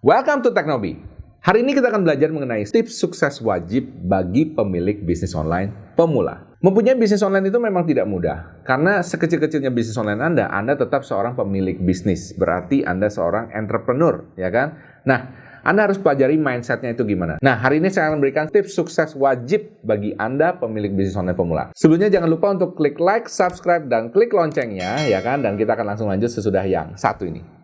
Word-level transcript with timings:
Welcome 0.00 0.40
to 0.48 0.56
Teknobi. 0.56 0.96
Hari 1.44 1.60
ini 1.60 1.76
kita 1.76 1.92
akan 1.92 2.08
belajar 2.08 2.32
mengenai 2.32 2.64
tips 2.64 2.96
sukses 2.96 3.36
wajib 3.44 3.84
bagi 4.08 4.48
pemilik 4.48 4.96
bisnis 4.96 5.36
online 5.36 5.92
pemula. 5.92 6.56
Mempunyai 6.64 6.96
bisnis 6.96 7.20
online 7.20 7.52
itu 7.52 7.60
memang 7.60 7.84
tidak 7.84 8.08
mudah, 8.08 8.64
karena 8.64 9.04
sekecil-kecilnya 9.04 9.68
bisnis 9.68 10.00
online 10.00 10.24
Anda, 10.24 10.48
Anda 10.48 10.80
tetap 10.80 11.04
seorang 11.04 11.36
pemilik 11.36 11.76
bisnis. 11.76 12.32
Berarti 12.32 12.80
Anda 12.80 13.12
seorang 13.12 13.52
entrepreneur, 13.52 14.24
ya 14.40 14.48
kan? 14.48 14.80
Nah, 15.04 15.36
anda 15.60 15.84
harus 15.84 16.00
pelajari 16.00 16.40
mindsetnya 16.40 16.96
itu 16.96 17.04
gimana. 17.04 17.36
Nah, 17.44 17.60
hari 17.60 17.84
ini 17.84 17.92
saya 17.92 18.08
akan 18.08 18.24
memberikan 18.24 18.48
tips 18.48 18.72
sukses 18.72 19.12
wajib 19.12 19.84
bagi 19.84 20.16
Anda 20.16 20.56
pemilik 20.56 20.96
bisnis 20.96 21.12
online 21.12 21.36
pemula. 21.36 21.64
Sebelumnya 21.76 22.08
jangan 22.08 22.32
lupa 22.32 22.48
untuk 22.56 22.72
klik 22.72 22.96
like, 22.96 23.28
subscribe, 23.28 23.84
dan 23.84 24.08
klik 24.08 24.32
loncengnya, 24.32 25.04
ya 25.04 25.20
kan? 25.20 25.44
Dan 25.44 25.60
kita 25.60 25.76
akan 25.76 25.92
langsung 25.92 26.08
lanjut 26.08 26.32
sesudah 26.32 26.64
yang 26.64 26.96
satu 26.96 27.28
ini. 27.28 27.59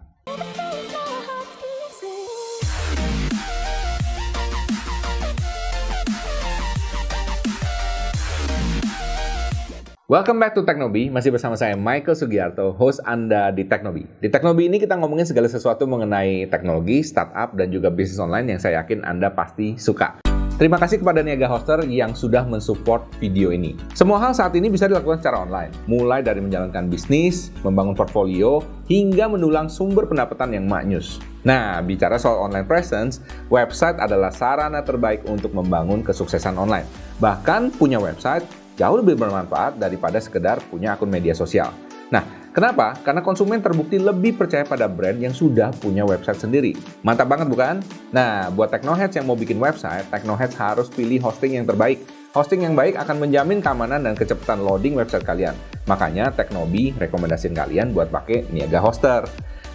Welcome 10.07 10.39
back 10.39 10.55
to 10.55 10.63
Teknobi, 10.63 11.11
masih 11.11 11.35
bersama 11.35 11.59
saya 11.59 11.75
Michael 11.75 12.15
Sugiarto, 12.15 12.71
host 12.79 13.03
Anda 13.03 13.51
di 13.51 13.67
Teknobi. 13.67 14.07
Di 14.23 14.31
Teknobi 14.31 14.71
ini 14.71 14.79
kita 14.79 14.95
ngomongin 14.95 15.27
segala 15.27 15.51
sesuatu 15.51 15.83
mengenai 15.83 16.47
teknologi, 16.47 17.03
startup, 17.03 17.59
dan 17.59 17.75
juga 17.75 17.91
bisnis 17.91 18.23
online 18.23 18.55
yang 18.55 18.63
saya 18.63 18.87
yakin 18.87 19.03
Anda 19.03 19.35
pasti 19.35 19.75
suka. 19.75 20.23
Terima 20.63 20.79
kasih 20.79 21.03
kepada 21.03 21.27
Niaga 21.27 21.51
Hoster 21.51 21.83
yang 21.91 22.15
sudah 22.15 22.47
mensupport 22.47 23.03
video 23.19 23.51
ini. 23.51 23.75
Semua 23.99 24.23
hal 24.23 24.31
saat 24.31 24.55
ini 24.55 24.71
bisa 24.71 24.87
dilakukan 24.87 25.19
secara 25.19 25.43
online, 25.43 25.75
mulai 25.91 26.23
dari 26.23 26.39
menjalankan 26.39 26.87
bisnis, 26.87 27.51
membangun 27.67 27.99
portfolio, 27.99 28.63
hingga 28.87 29.27
mendulang 29.27 29.67
sumber 29.67 30.07
pendapatan 30.07 30.55
yang 30.55 30.71
maknyus. 30.71 31.19
Nah, 31.43 31.83
bicara 31.83 32.15
soal 32.15 32.47
online 32.47 32.63
presence, 32.63 33.19
website 33.51 33.99
adalah 33.99 34.31
sarana 34.31 34.87
terbaik 34.87 35.27
untuk 35.27 35.51
membangun 35.51 36.07
kesuksesan 36.07 36.55
online. 36.55 36.87
Bahkan 37.19 37.75
punya 37.75 37.99
website 37.99 38.47
jauh 38.77 38.97
lebih 39.01 39.17
bermanfaat 39.17 39.81
daripada 39.81 40.21
sekedar 40.21 40.61
punya 40.69 40.95
akun 40.95 41.09
media 41.09 41.33
sosial. 41.33 41.73
Nah, 42.07 42.23
kenapa? 42.55 42.95
Karena 43.03 43.19
konsumen 43.25 43.59
terbukti 43.59 43.99
lebih 43.99 44.39
percaya 44.39 44.63
pada 44.63 44.87
brand 44.87 45.19
yang 45.19 45.35
sudah 45.35 45.75
punya 45.75 46.07
website 46.07 46.39
sendiri. 46.39 46.73
Mantap 47.03 47.27
banget 47.27 47.51
bukan? 47.51 47.83
Nah, 48.15 48.53
buat 48.55 48.71
Technoheads 48.71 49.19
yang 49.19 49.27
mau 49.27 49.35
bikin 49.35 49.59
website, 49.59 50.07
Technoheads 50.07 50.55
harus 50.55 50.87
pilih 50.87 51.19
hosting 51.19 51.59
yang 51.59 51.67
terbaik. 51.67 52.07
Hosting 52.31 52.69
yang 52.69 52.77
baik 52.77 53.01
akan 53.01 53.27
menjamin 53.27 53.65
keamanan 53.65 54.05
dan 54.05 54.15
kecepatan 54.15 54.63
loading 54.63 54.95
website 54.95 55.25
kalian. 55.25 55.57
Makanya 55.89 56.31
Teknobi 56.31 56.93
rekomendasiin 56.95 57.57
kalian 57.57 57.91
buat 57.97 58.13
pakai 58.13 58.53
Niaga 58.53 58.85
Hoster. 58.85 59.25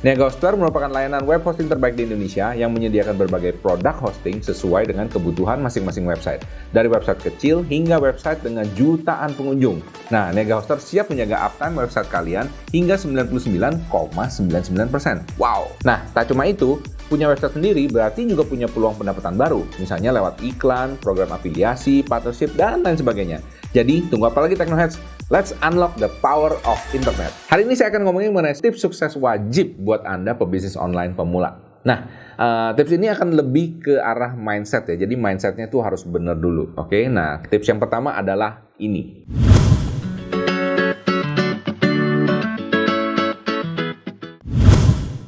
Negoster 0.01 0.57
merupakan 0.57 0.89
layanan 0.89 1.21
web 1.29 1.45
hosting 1.45 1.69
terbaik 1.69 1.93
di 1.93 2.09
Indonesia 2.09 2.57
yang 2.57 2.73
menyediakan 2.73 3.21
berbagai 3.21 3.61
produk 3.61 3.93
hosting 4.01 4.41
sesuai 4.41 4.89
dengan 4.89 5.05
kebutuhan 5.05 5.61
masing-masing 5.61 6.09
website. 6.09 6.41
Dari 6.73 6.89
website 6.89 7.21
kecil 7.21 7.61
hingga 7.69 8.01
website 8.01 8.41
dengan 8.41 8.65
jutaan 8.73 9.29
pengunjung. 9.37 9.77
Nah, 10.09 10.33
Negahoster 10.33 10.81
siap 10.81 11.13
menjaga 11.13 11.45
uptime 11.45 11.85
website 11.85 12.09
kalian 12.09 12.49
hingga 12.73 12.97
99,99%. 12.97 15.37
Wow! 15.37 15.69
Nah, 15.85 16.01
tak 16.17 16.33
cuma 16.33 16.49
itu, 16.49 16.81
punya 17.11 17.27
website 17.27 17.51
sendiri 17.51 17.91
berarti 17.91 18.23
juga 18.23 18.47
punya 18.47 18.71
peluang 18.71 18.95
pendapatan 18.95 19.35
baru, 19.35 19.67
misalnya 19.75 20.15
lewat 20.15 20.39
iklan, 20.39 20.95
program 21.03 21.35
afiliasi, 21.35 22.07
partnership, 22.07 22.55
dan 22.55 22.79
lain 22.79 22.95
sebagainya. 22.95 23.43
Jadi, 23.75 24.07
tunggu 24.07 24.31
apa 24.31 24.47
lagi 24.47 24.55
Technoheads? 24.55 24.95
Let's 25.27 25.51
unlock 25.59 25.99
the 25.99 26.07
power 26.23 26.55
of 26.63 26.79
internet. 26.95 27.35
Hari 27.51 27.67
ini 27.67 27.75
saya 27.75 27.91
akan 27.91 28.07
ngomongin 28.07 28.31
mengenai 28.31 28.55
tips 28.55 28.79
sukses 28.79 29.19
wajib 29.19 29.75
buat 29.83 30.07
Anda 30.07 30.35
pebisnis 30.39 30.79
online 30.79 31.11
pemula. 31.11 31.59
Nah, 31.83 31.99
uh, 32.39 32.71
tips 32.75 32.95
ini 32.95 33.11
akan 33.11 33.35
lebih 33.35 33.83
ke 33.83 33.93
arah 33.99 34.35
mindset 34.35 34.87
ya. 34.91 35.03
Jadi 35.03 35.15
mindsetnya 35.19 35.67
itu 35.67 35.79
harus 35.83 36.07
benar 36.07 36.39
dulu. 36.39 36.71
Oke, 36.79 37.03
okay? 37.03 37.03
nah 37.11 37.43
tips 37.43 37.67
yang 37.67 37.79
pertama 37.79 38.15
adalah 38.15 38.71
ini. 38.79 39.27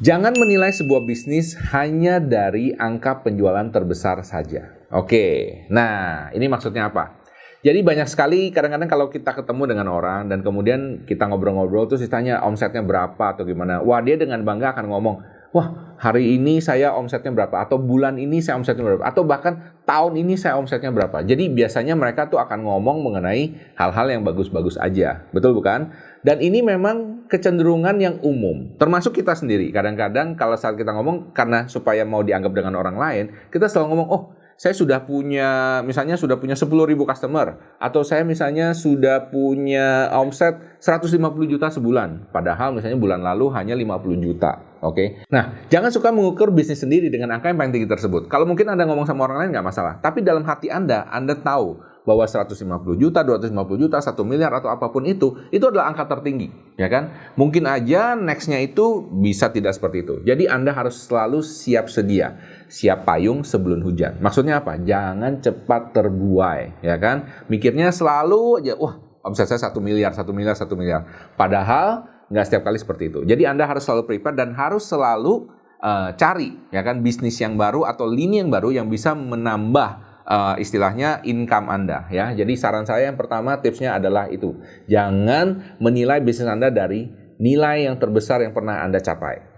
Jangan 0.03 0.35
menilai 0.35 0.75
sebuah 0.75 1.07
bisnis 1.07 1.55
hanya 1.71 2.19
dari 2.19 2.75
angka 2.75 3.23
penjualan 3.23 3.63
terbesar 3.71 4.19
saja. 4.27 4.75
Oke, 4.91 5.63
nah 5.71 6.27
ini 6.35 6.51
maksudnya 6.51 6.91
apa? 6.91 7.23
Jadi 7.63 7.79
banyak 7.79 8.11
sekali 8.11 8.51
kadang-kadang 8.51 8.91
kalau 8.91 9.07
kita 9.07 9.31
ketemu 9.31 9.63
dengan 9.63 9.87
orang 9.87 10.27
dan 10.27 10.43
kemudian 10.43 11.07
kita 11.07 11.23
ngobrol-ngobrol 11.31 11.87
terus 11.87 12.03
ditanya 12.03 12.43
omsetnya 12.43 12.83
berapa 12.83 13.31
atau 13.31 13.47
gimana. 13.47 13.79
Wah 13.79 14.03
dia 14.03 14.19
dengan 14.19 14.43
bangga 14.43 14.75
akan 14.75 14.91
ngomong, 14.91 15.23
wah 15.53 15.95
hari 16.01 16.35
ini 16.35 16.59
saya 16.59 16.91
omsetnya 16.91 17.31
berapa 17.31 17.63
atau 17.63 17.79
bulan 17.79 18.19
ini 18.19 18.43
saya 18.43 18.59
omsetnya 18.59 18.83
berapa 18.83 19.07
atau 19.07 19.23
bahkan 19.23 19.79
tahun 19.87 20.19
ini 20.19 20.35
saya 20.35 20.59
omsetnya 20.59 20.91
berapa. 20.91 21.23
Jadi 21.23 21.47
biasanya 21.47 21.95
mereka 21.95 22.27
tuh 22.27 22.41
akan 22.43 22.67
ngomong 22.67 22.99
mengenai 23.05 23.55
hal-hal 23.79 24.07
yang 24.11 24.27
bagus-bagus 24.27 24.75
aja. 24.75 25.23
Betul 25.31 25.55
bukan? 25.55 25.95
Dan 26.23 26.43
ini 26.43 26.59
memang 26.59 27.27
kecenderungan 27.31 27.95
yang 27.99 28.15
umum, 28.23 28.75
termasuk 28.75 29.15
kita 29.15 29.35
sendiri. 29.35 29.71
Kadang-kadang 29.71 30.35
kalau 30.35 30.59
saat 30.59 30.75
kita 30.75 30.91
ngomong 30.91 31.31
karena 31.31 31.67
supaya 31.71 32.03
mau 32.03 32.23
dianggap 32.23 32.51
dengan 32.51 32.79
orang 32.79 32.95
lain, 32.99 33.25
kita 33.51 33.67
selalu 33.67 33.87
ngomong, 33.95 34.09
"Oh, 34.11 34.23
saya 34.55 34.71
sudah 34.71 35.03
punya 35.03 35.81
misalnya 35.83 36.15
sudah 36.15 36.39
punya 36.39 36.55
10.000 36.55 37.03
customer 37.03 37.75
atau 37.81 38.01
saya 38.05 38.23
misalnya 38.23 38.71
sudah 38.71 39.27
punya 39.33 40.07
omset 40.13 40.79
150 40.79 41.49
juta 41.49 41.67
sebulan 41.73 42.29
padahal 42.29 42.71
misalnya 42.71 42.95
bulan 42.95 43.19
lalu 43.25 43.49
hanya 43.51 43.73
50 43.73 44.23
juta 44.23 44.72
oke 44.83 44.94
okay? 44.94 45.07
nah 45.31 45.66
jangan 45.71 45.89
suka 45.89 46.11
mengukur 46.11 46.51
bisnis 46.51 46.83
sendiri 46.83 47.07
dengan 47.07 47.33
angka 47.39 47.49
yang 47.49 47.57
paling 47.57 47.71
tinggi 47.71 47.88
tersebut 47.88 48.27
kalau 48.27 48.44
mungkin 48.44 48.67
anda 48.67 48.83
ngomong 48.83 49.07
sama 49.07 49.25
orang 49.25 49.47
lain 49.47 49.49
nggak 49.55 49.66
masalah 49.66 49.97
tapi 50.03 50.19
dalam 50.19 50.44
hati 50.44 50.67
anda 50.67 51.07
anda 51.07 51.39
tahu 51.39 51.79
bahwa 52.03 52.27
150 52.27 52.99
juta, 52.99 53.23
250 53.23 53.79
juta, 53.79 53.97
1 54.03 54.27
miliar 54.27 54.51
atau 54.51 54.67
apa 54.67 54.91
pun 54.91 55.07
itu, 55.07 55.39
itu 55.55 55.63
adalah 55.63 55.88
angka 55.88 56.03
tertinggi, 56.11 56.51
ya 56.75 56.91
kan? 56.91 57.16
Mungkin 57.39 57.63
aja 57.63 58.19
nextnya 58.19 58.59
itu 58.59 59.07
bisa 59.07 59.47
tidak 59.55 59.71
seperti 59.71 60.03
itu. 60.03 60.19
Jadi 60.27 60.51
Anda 60.51 60.75
harus 60.75 61.00
selalu 61.00 61.39
siap 61.39 61.88
sedia 61.88 62.35
siap 62.73 63.05
payung 63.05 63.45
sebelum 63.45 63.85
hujan. 63.85 64.17
Maksudnya 64.17 64.65
apa? 64.65 64.81
Jangan 64.81 65.39
cepat 65.45 65.94
terbuai, 65.94 66.81
ya 66.81 66.97
kan? 66.97 67.45
Mikirnya 67.45 67.94
selalu 67.94 68.65
aja, 68.65 68.73
wah 68.81 68.97
omset 69.21 69.45
saya 69.45 69.61
satu 69.61 69.77
miliar, 69.77 70.11
satu 70.17 70.33
miliar, 70.33 70.57
satu 70.57 70.73
miliar. 70.73 71.05
Padahal 71.38 72.12
nggak 72.31 72.45
setiap 72.47 72.63
kali 72.67 72.78
seperti 72.79 73.03
itu. 73.11 73.19
Jadi 73.28 73.44
Anda 73.47 73.67
harus 73.67 73.84
selalu 73.84 74.03
prepare 74.07 74.35
dan 74.38 74.56
harus 74.56 74.88
selalu 74.88 75.50
uh, 75.84 76.16
cari, 76.16 76.56
ya 76.72 76.81
kan, 76.85 77.03
bisnis 77.03 77.39
yang 77.41 77.59
baru 77.59 77.84
atau 77.84 78.07
lini 78.07 78.39
yang 78.39 78.51
baru 78.51 78.72
yang 78.72 78.88
bisa 78.88 79.11
menambah 79.11 79.89
uh, 80.28 80.56
istilahnya 80.59 81.23
income 81.28 81.67
Anda 81.67 82.07
ya. 82.07 82.31
Jadi 82.31 82.53
saran 82.56 82.88
saya 82.88 83.12
yang 83.12 83.19
pertama 83.19 83.59
tipsnya 83.59 84.00
adalah 84.00 84.31
itu. 84.31 84.56
Jangan 84.88 85.78
menilai 85.83 86.23
bisnis 86.23 86.47
Anda 86.47 86.72
dari 86.72 87.12
nilai 87.38 87.89
yang 87.89 88.00
terbesar 88.00 88.39
yang 88.41 88.56
pernah 88.56 88.81
Anda 88.83 89.03
capai. 89.03 89.51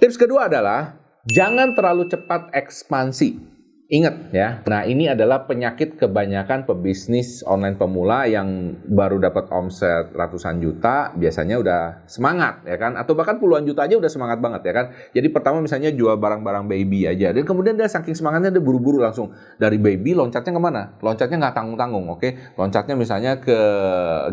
Tips 0.00 0.20
kedua 0.20 0.52
adalah 0.52 1.00
jangan 1.24 1.72
terlalu 1.72 2.12
cepat 2.12 2.52
ekspansi. 2.52 3.53
Ingat 3.94 4.34
ya, 4.34 4.58
nah 4.66 4.82
ini 4.82 5.06
adalah 5.06 5.46
penyakit 5.46 5.94
kebanyakan 5.94 6.66
pebisnis 6.66 7.46
online 7.46 7.78
pemula 7.78 8.26
yang 8.26 8.74
baru 8.90 9.22
dapat 9.22 9.46
omset 9.54 10.10
ratusan 10.10 10.58
juta, 10.58 11.14
biasanya 11.14 11.62
udah 11.62 12.02
semangat 12.10 12.66
ya 12.66 12.74
kan, 12.74 12.98
atau 12.98 13.14
bahkan 13.14 13.38
puluhan 13.38 13.62
juta 13.62 13.86
aja 13.86 13.94
udah 13.94 14.10
semangat 14.10 14.42
banget 14.42 14.66
ya 14.66 14.72
kan. 14.74 14.86
Jadi 15.14 15.30
pertama 15.30 15.62
misalnya 15.62 15.94
jual 15.94 16.18
barang-barang 16.18 16.66
baby 16.66 17.06
aja, 17.06 17.30
dan 17.30 17.46
kemudian 17.46 17.78
dia 17.78 17.86
saking 17.86 18.18
semangatnya 18.18 18.50
dia 18.50 18.58
buru-buru 18.58 18.98
langsung 18.98 19.30
dari 19.62 19.78
baby 19.78 20.18
loncatnya 20.18 20.50
ke 20.50 20.58
mana? 20.58 20.98
Loncatnya 20.98 21.36
nggak 21.46 21.54
tanggung-tanggung, 21.54 22.18
oke? 22.18 22.58
Loncatnya 22.58 22.98
misalnya 22.98 23.38
ke 23.38 23.58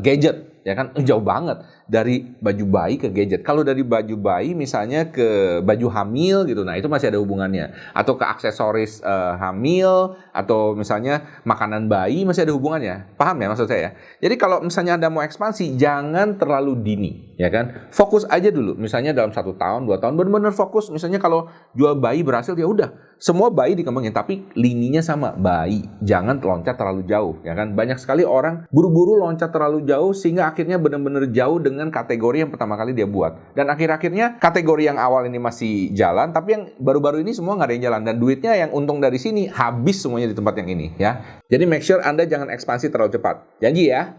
gadget, 0.01 0.50
ya 0.61 0.77
kan 0.77 0.93
jauh 1.01 1.21
banget 1.21 1.65
dari 1.89 2.37
baju 2.39 2.65
bayi 2.69 2.95
ke 3.01 3.09
gadget. 3.09 3.41
Kalau 3.41 3.65
dari 3.65 3.81
baju 3.81 4.15
bayi 4.15 4.53
misalnya 4.53 5.09
ke 5.09 5.59
baju 5.65 5.87
hamil 5.91 6.45
gitu, 6.47 6.61
nah 6.61 6.77
itu 6.77 6.87
masih 6.87 7.11
ada 7.11 7.19
hubungannya. 7.19 7.73
Atau 7.91 8.15
ke 8.15 8.25
aksesoris 8.25 9.01
uh, 9.01 9.35
hamil 9.41 10.15
atau 10.31 10.77
misalnya 10.77 11.41
makanan 11.43 11.89
bayi 11.89 12.23
masih 12.23 12.45
ada 12.45 12.53
hubungannya. 12.53 13.09
Paham 13.17 13.41
ya 13.41 13.47
maksud 13.51 13.67
saya? 13.67 13.97
Jadi 14.21 14.35
kalau 14.37 14.61
misalnya 14.61 14.95
Anda 14.95 15.09
mau 15.09 15.25
ekspansi, 15.25 15.75
jangan 15.75 16.37
terlalu 16.37 16.79
dini, 16.79 17.11
ya 17.35 17.49
kan? 17.49 17.91
Fokus 17.91 18.23
aja 18.29 18.47
dulu. 18.53 18.77
Misalnya 18.77 19.11
dalam 19.11 19.33
satu 19.33 19.57
tahun, 19.57 19.89
dua 19.89 19.97
tahun, 19.97 20.15
benar-benar 20.15 20.53
fokus. 20.53 20.87
Misalnya 20.93 21.17
kalau 21.17 21.49
jual 21.75 21.97
bayi 21.97 22.21
berhasil, 22.21 22.53
ya 22.55 22.69
udah 22.69 23.10
semua 23.21 23.53
bayi 23.53 23.77
dikembangin 23.77 24.17
tapi 24.17 24.49
lininya 24.57 25.05
sama 25.05 25.29
bayi. 25.37 25.85
Jangan 26.01 26.41
loncat 26.41 26.73
terlalu 26.73 27.05
jauh 27.05 27.37
ya 27.45 27.53
kan? 27.53 27.77
Banyak 27.77 28.01
sekali 28.01 28.25
orang 28.25 28.65
buru-buru 28.73 29.21
loncat 29.21 29.53
terlalu 29.53 29.85
jauh 29.85 30.09
sehingga 30.09 30.49
akhirnya 30.49 30.81
benar-benar 30.81 31.29
jauh 31.29 31.61
dengan 31.61 31.93
kategori 31.93 32.41
yang 32.41 32.49
pertama 32.49 32.73
kali 32.73 32.97
dia 32.97 33.05
buat. 33.05 33.37
Dan 33.53 33.69
akhir-akhirnya 33.69 34.41
kategori 34.41 34.89
yang 34.89 34.97
awal 34.97 35.29
ini 35.29 35.37
masih 35.37 35.93
jalan 35.93 36.33
tapi 36.33 36.57
yang 36.57 36.63
baru-baru 36.81 37.21
ini 37.21 37.37
semua 37.37 37.53
nggak 37.61 37.69
ada 37.69 37.75
yang 37.77 37.85
jalan. 37.93 38.01
Dan 38.09 38.15
duitnya 38.17 38.57
yang 38.57 38.73
untung 38.73 38.97
dari 38.97 39.21
sini 39.21 39.45
habis 39.45 40.01
semuanya 40.01 40.33
di 40.33 40.35
tempat 40.35 40.57
yang 40.57 40.73
ini 40.73 40.97
ya. 40.97 41.21
Jadi 41.45 41.69
make 41.69 41.85
sure 41.85 42.01
anda 42.01 42.25
jangan 42.25 42.49
ekspansi 42.49 42.89
terlalu 42.89 43.21
cepat. 43.21 43.61
Janji 43.61 43.93
ya 43.93 44.17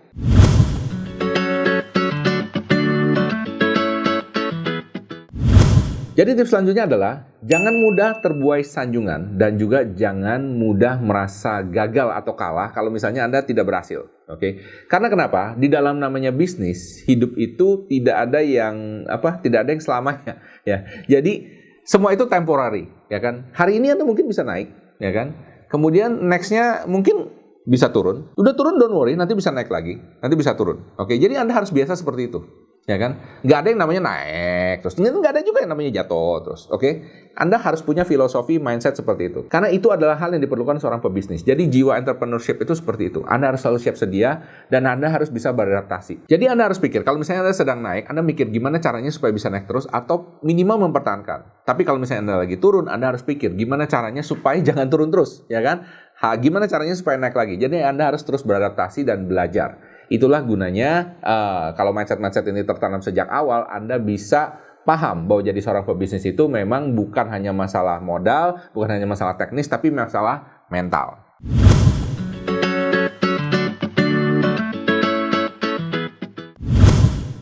Jadi 6.12 6.36
tips 6.36 6.52
selanjutnya 6.52 6.84
adalah 6.84 7.24
jangan 7.40 7.72
mudah 7.72 8.20
terbuai 8.20 8.60
sanjungan 8.60 9.40
dan 9.40 9.56
juga 9.56 9.80
jangan 9.80 10.44
mudah 10.44 11.00
merasa 11.00 11.64
gagal 11.64 12.12
atau 12.12 12.36
kalah 12.36 12.68
kalau 12.68 12.92
misalnya 12.92 13.24
Anda 13.24 13.40
tidak 13.40 13.64
berhasil. 13.64 14.04
Oke. 14.28 14.36
Okay? 14.36 14.52
Karena 14.92 15.08
kenapa? 15.08 15.56
Di 15.56 15.72
dalam 15.72 15.96
namanya 15.96 16.28
bisnis, 16.28 17.00
hidup 17.08 17.32
itu 17.40 17.88
tidak 17.88 18.28
ada 18.28 18.44
yang 18.44 19.08
apa? 19.08 19.40
Tidak 19.40 19.64
ada 19.64 19.72
yang 19.72 19.80
selamanya, 19.80 20.36
ya. 20.68 20.84
Jadi 21.08 21.48
semua 21.88 22.12
itu 22.12 22.28
temporary, 22.28 22.92
ya 23.08 23.16
kan? 23.16 23.48
Hari 23.56 23.80
ini 23.80 23.96
Anda 23.96 24.04
mungkin 24.04 24.28
bisa 24.28 24.44
naik, 24.44 24.68
ya 25.00 25.16
kan? 25.16 25.32
Kemudian 25.72 26.28
nextnya 26.28 26.84
mungkin 26.84 27.32
bisa 27.64 27.88
turun. 27.88 28.28
Udah 28.36 28.52
turun 28.52 28.76
don't 28.76 28.92
worry, 28.92 29.16
nanti 29.16 29.32
bisa 29.32 29.48
naik 29.48 29.72
lagi, 29.72 29.96
nanti 30.20 30.36
bisa 30.36 30.52
turun. 30.52 30.92
Oke, 31.00 31.16
jadi 31.16 31.40
Anda 31.40 31.56
harus 31.56 31.72
biasa 31.72 31.96
seperti 31.96 32.28
itu 32.28 32.61
ya 32.82 32.98
kan? 32.98 33.14
Nggak 33.46 33.58
ada 33.62 33.68
yang 33.70 33.80
namanya 33.80 34.02
naik, 34.02 34.82
terus 34.82 34.98
nggak 34.98 35.32
ada 35.38 35.42
juga 35.46 35.62
yang 35.62 35.70
namanya 35.70 36.02
jatuh, 36.02 36.42
terus, 36.42 36.62
oke? 36.66 36.82
Okay? 36.82 36.92
Anda 37.32 37.56
harus 37.56 37.80
punya 37.80 38.04
filosofi 38.04 38.60
mindset 38.60 38.98
seperti 38.98 39.32
itu, 39.32 39.40
karena 39.48 39.72
itu 39.72 39.88
adalah 39.88 40.18
hal 40.18 40.34
yang 40.36 40.42
diperlukan 40.44 40.82
seorang 40.82 41.00
pebisnis. 41.00 41.46
Jadi 41.46 41.70
jiwa 41.70 41.96
entrepreneurship 41.96 42.60
itu 42.60 42.76
seperti 42.76 43.08
itu. 43.08 43.24
Anda 43.24 43.54
harus 43.54 43.64
selalu 43.64 43.78
siap 43.80 43.96
sedia 43.96 44.44
dan 44.68 44.84
Anda 44.84 45.08
harus 45.08 45.32
bisa 45.32 45.54
beradaptasi. 45.54 46.28
Jadi 46.28 46.44
Anda 46.50 46.68
harus 46.68 46.82
pikir, 46.82 47.06
kalau 47.06 47.22
misalnya 47.22 47.48
Anda 47.48 47.56
sedang 47.56 47.80
naik, 47.80 48.10
Anda 48.10 48.20
mikir 48.20 48.52
gimana 48.52 48.82
caranya 48.82 49.08
supaya 49.08 49.32
bisa 49.32 49.48
naik 49.48 49.64
terus 49.64 49.88
atau 49.88 50.42
minimal 50.44 50.90
mempertahankan. 50.90 51.64
Tapi 51.64 51.86
kalau 51.86 52.02
misalnya 52.02 52.34
Anda 52.34 52.36
lagi 52.44 52.58
turun, 52.58 52.90
Anda 52.90 53.14
harus 53.14 53.22
pikir 53.24 53.54
gimana 53.56 53.86
caranya 53.88 54.20
supaya 54.20 54.58
jangan 54.68 54.90
turun 54.92 55.08
terus, 55.08 55.46
ya 55.48 55.62
kan? 55.64 55.88
Ha, 56.20 56.36
gimana 56.36 56.68
caranya 56.68 56.92
supaya 56.98 57.16
naik 57.16 57.34
lagi? 57.34 57.56
Jadi 57.56 57.80
Anda 57.80 58.12
harus 58.12 58.22
terus 58.26 58.44
beradaptasi 58.44 59.08
dan 59.08 59.24
belajar. 59.24 59.91
Itulah 60.12 60.44
gunanya 60.44 61.16
uh, 61.24 61.72
kalau 61.72 61.96
mindset-mindset 61.96 62.44
ini 62.44 62.68
tertanam 62.68 63.00
sejak 63.00 63.32
awal, 63.32 63.64
Anda 63.64 63.96
bisa 63.96 64.60
paham 64.84 65.24
bahwa 65.24 65.40
jadi 65.40 65.56
seorang 65.56 65.88
pebisnis 65.88 66.28
itu 66.28 66.52
memang 66.52 66.92
bukan 66.92 67.32
hanya 67.32 67.48
masalah 67.56 67.96
modal, 67.96 68.60
bukan 68.76 68.92
hanya 68.92 69.08
masalah 69.08 69.40
teknis, 69.40 69.72
tapi 69.72 69.88
masalah 69.88 70.68
mental. 70.68 71.16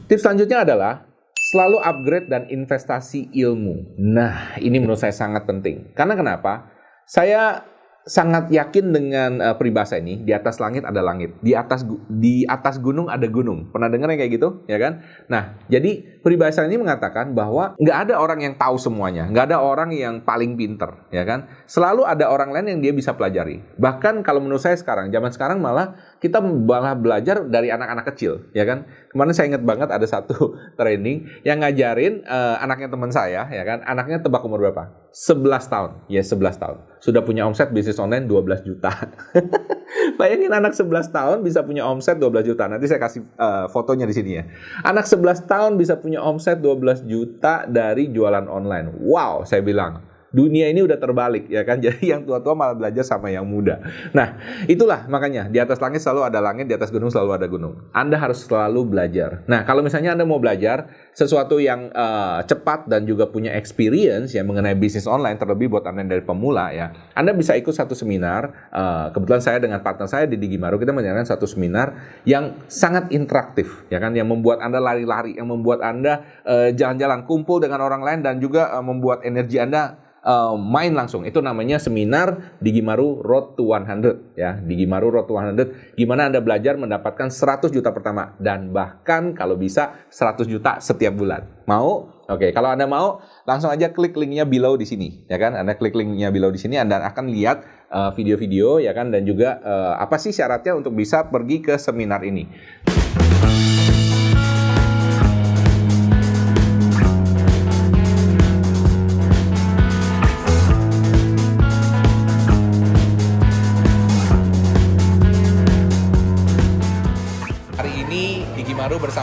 Tips 0.07 0.23
selanjutnya 0.23 0.63
adalah 0.63 1.11
selalu 1.51 1.83
upgrade 1.83 2.31
dan 2.31 2.47
investasi 2.47 3.35
ilmu. 3.35 3.99
Nah, 3.99 4.55
ini 4.63 4.79
menurut 4.79 5.03
saya 5.03 5.11
sangat 5.11 5.43
penting. 5.43 5.91
Karena 5.99 6.15
kenapa? 6.15 6.71
Saya 7.03 7.67
sangat 8.09 8.49
yakin 8.49 8.97
dengan 8.97 9.31
uh, 9.45 9.57
peribahasa 9.57 10.01
ini 10.01 10.25
di 10.25 10.33
atas 10.33 10.57
langit 10.57 10.89
ada 10.89 11.05
langit 11.05 11.37
di 11.45 11.53
atas 11.53 11.85
di 12.09 12.49
atas 12.49 12.81
gunung 12.81 13.13
ada 13.13 13.29
gunung. 13.29 13.69
Pernah 13.69 13.93
dengar 13.93 14.09
yang 14.13 14.21
kayak 14.25 14.33
gitu? 14.41 14.49
Ya 14.65 14.81
kan? 14.81 15.05
Nah 15.29 15.61
jadi 15.69 16.20
peribahasa 16.21 16.65
ini 16.69 16.77
mengatakan 16.77 17.33
bahwa 17.33 17.75
nggak 17.81 17.99
ada 18.09 18.15
orang 18.21 18.41
yang 18.45 18.55
tahu 18.57 18.77
semuanya 18.77 19.27
nggak 19.29 19.53
ada 19.53 19.59
orang 19.61 19.91
yang 19.93 20.21
paling 20.21 20.55
pinter 20.55 21.09
ya 21.09 21.25
kan 21.25 21.49
selalu 21.65 22.05
ada 22.05 22.29
orang 22.29 22.53
lain 22.53 22.77
yang 22.77 22.81
dia 22.81 22.93
bisa 22.93 23.17
pelajari 23.17 23.65
bahkan 23.81 24.21
kalau 24.21 24.45
menurut 24.45 24.61
saya 24.61 24.77
sekarang 24.77 25.09
zaman 25.09 25.33
sekarang 25.33 25.59
malah 25.59 25.97
kita 26.21 26.39
malah 26.45 26.93
belajar 26.93 27.45
dari 27.49 27.73
anak-anak 27.73 28.05
kecil 28.15 28.49
ya 28.53 28.69
kan 28.69 28.85
kemarin 29.11 29.33
saya 29.33 29.47
ingat 29.57 29.65
banget 29.65 29.89
ada 29.89 30.07
satu 30.07 30.55
training 30.81 31.27
yang 31.43 31.65
ngajarin 31.65 32.23
uh, 32.29 32.61
anaknya 32.61 32.89
teman 32.93 33.11
saya 33.11 33.49
ya 33.49 33.65
kan 33.65 33.81
anaknya 33.89 34.21
tebak 34.21 34.45
umur 34.45 34.61
berapa 34.61 35.01
11 35.11 35.43
tahun. 35.67 35.91
Ya, 36.07 36.23
11 36.23 36.63
tahun. 36.63 36.79
Sudah 37.03 37.23
punya 37.27 37.43
omset 37.43 37.75
bisnis 37.75 37.99
online 37.99 38.31
12 38.31 38.63
juta. 38.63 38.95
Bayangin 40.19 40.55
anak 40.55 40.79
11 40.79 41.11
tahun 41.11 41.39
bisa 41.43 41.67
punya 41.67 41.83
omset 41.83 42.23
12 42.23 42.55
juta. 42.55 42.71
Nanti 42.71 42.87
saya 42.87 43.03
kasih 43.03 43.27
uh, 43.35 43.67
fotonya 43.75 44.07
di 44.07 44.15
sini 44.15 44.39
ya. 44.39 44.47
Anak 44.87 45.11
11 45.11 45.51
tahun 45.51 45.73
bisa 45.83 45.99
punya 45.99 46.10
omset 46.19 46.59
12 46.59 47.07
juta 47.07 47.69
dari 47.69 48.11
jualan 48.11 48.51
online. 48.51 48.99
Wow, 49.05 49.47
saya 49.47 49.63
bilang 49.63 50.10
dunia 50.31 50.71
ini 50.71 50.83
udah 50.83 50.99
terbalik 50.99 51.47
ya 51.51 51.63
kan? 51.67 51.79
Jadi 51.85 52.11
yang 52.11 52.27
tua-tua 52.27 52.55
malah 52.55 52.75
belajar 52.75 53.03
sama 53.07 53.31
yang 53.31 53.47
muda. 53.47 53.83
Nah 54.15 54.39
itulah 54.67 55.07
makanya 55.07 55.51
di 55.51 55.59
atas 55.59 55.79
langit 55.79 56.03
selalu 56.03 56.27
ada 56.27 56.39
langit 56.43 56.67
di 56.67 56.75
atas 56.75 56.91
gunung 56.91 57.11
selalu 57.11 57.31
ada 57.37 57.47
gunung. 57.47 57.75
Anda 57.95 58.17
harus 58.19 58.47
selalu 58.47 58.87
belajar. 58.87 59.43
Nah 59.51 59.67
kalau 59.67 59.83
misalnya 59.85 60.15
anda 60.15 60.27
mau 60.27 60.39
belajar 60.43 60.91
sesuatu 61.11 61.59
yang 61.59 61.91
uh, 61.93 62.43
cepat 62.47 62.87
dan 62.87 63.05
juga 63.05 63.27
punya 63.27 63.53
experience 63.55 64.33
ya 64.33 64.47
mengenai 64.47 64.79
bisnis 64.79 65.05
online 65.11 65.37
terlebih 65.37 65.69
buat 65.69 65.85
anda 65.85 66.07
dari 66.07 66.23
pemula 66.23 66.71
ya 66.71 66.95
anda 67.13 67.35
bisa 67.35 67.59
ikut 67.59 67.75
satu 67.75 67.93
seminar 67.93 68.71
uh, 68.73 69.11
kebetulan 69.13 69.43
saya 69.43 69.59
dengan 69.59 69.83
partner 69.83 70.07
saya 70.07 70.25
di 70.31 70.39
Digimaru 70.39 70.79
kita 70.79 70.95
menjalankan 70.95 71.27
satu 71.27 71.45
seminar 71.45 72.21
yang 72.25 72.57
sangat 72.71 73.11
interaktif 73.11 73.85
ya 73.93 73.99
kan? 73.99 74.15
Yang 74.15 74.33
membuat 74.33 74.63
anda 74.63 74.79
lari-lari 74.79 75.37
yang 75.37 75.51
membuat 75.51 75.85
anda 75.85 76.25
eh, 76.47 76.71
jalan-jalan 76.75 77.23
uh, 77.23 77.27
kumpul 77.27 77.61
dengan 77.61 77.83
orang 77.85 78.03
lain 78.03 78.21
dan 78.25 78.39
juga 78.39 78.71
uh, 78.73 78.85
membuat 78.85 79.23
energi 79.27 79.61
anda 79.61 80.10
uh, 80.25 80.57
main 80.57 80.93
langsung. 80.93 81.25
Itu 81.25 81.41
namanya 81.41 81.81
seminar 81.81 82.59
Digimaru 82.61 83.21
Road 83.21 83.57
to 83.57 83.73
100 83.73 84.37
ya. 84.37 84.57
Digimaru 84.61 85.13
Road 85.13 85.27
to 85.29 85.37
100 85.37 85.97
gimana 85.97 86.29
Anda 86.29 86.41
belajar 86.41 86.77
mendapatkan 86.77 87.33
100 87.33 87.73
juta 87.73 87.91
pertama 87.93 88.37
dan 88.41 88.73
bahkan 88.73 89.33
kalau 89.37 89.57
bisa 89.57 89.97
100 90.13 90.47
juta 90.49 90.81
setiap 90.81 91.17
bulan. 91.17 91.45
Mau? 91.69 92.11
Oke, 92.31 92.55
kalau 92.55 92.71
Anda 92.71 92.87
mau 92.87 93.19
langsung 93.43 93.75
aja 93.75 93.91
klik 93.91 94.15
linknya 94.15 94.47
below 94.47 94.79
di 94.79 94.87
sini 94.87 95.27
ya 95.27 95.37
kan. 95.41 95.59
Anda 95.59 95.75
klik 95.75 95.99
linknya 95.99 96.31
below 96.31 96.55
di 96.55 96.61
sini 96.63 96.79
Anda 96.79 97.03
akan 97.03 97.27
lihat 97.35 97.91
uh, 97.91 98.11
video-video 98.15 98.79
uh, 98.79 98.87
ya 98.87 98.95
kan 98.95 99.11
dan 99.11 99.27
juga 99.27 99.59
uh, 99.61 99.99
apa 99.99 100.15
sih 100.17 100.31
syaratnya 100.31 100.79
untuk 100.79 100.95
bisa 100.95 101.27
pergi 101.27 101.59
ke 101.59 101.75
seminar 101.75 102.23
ini. 102.23 102.47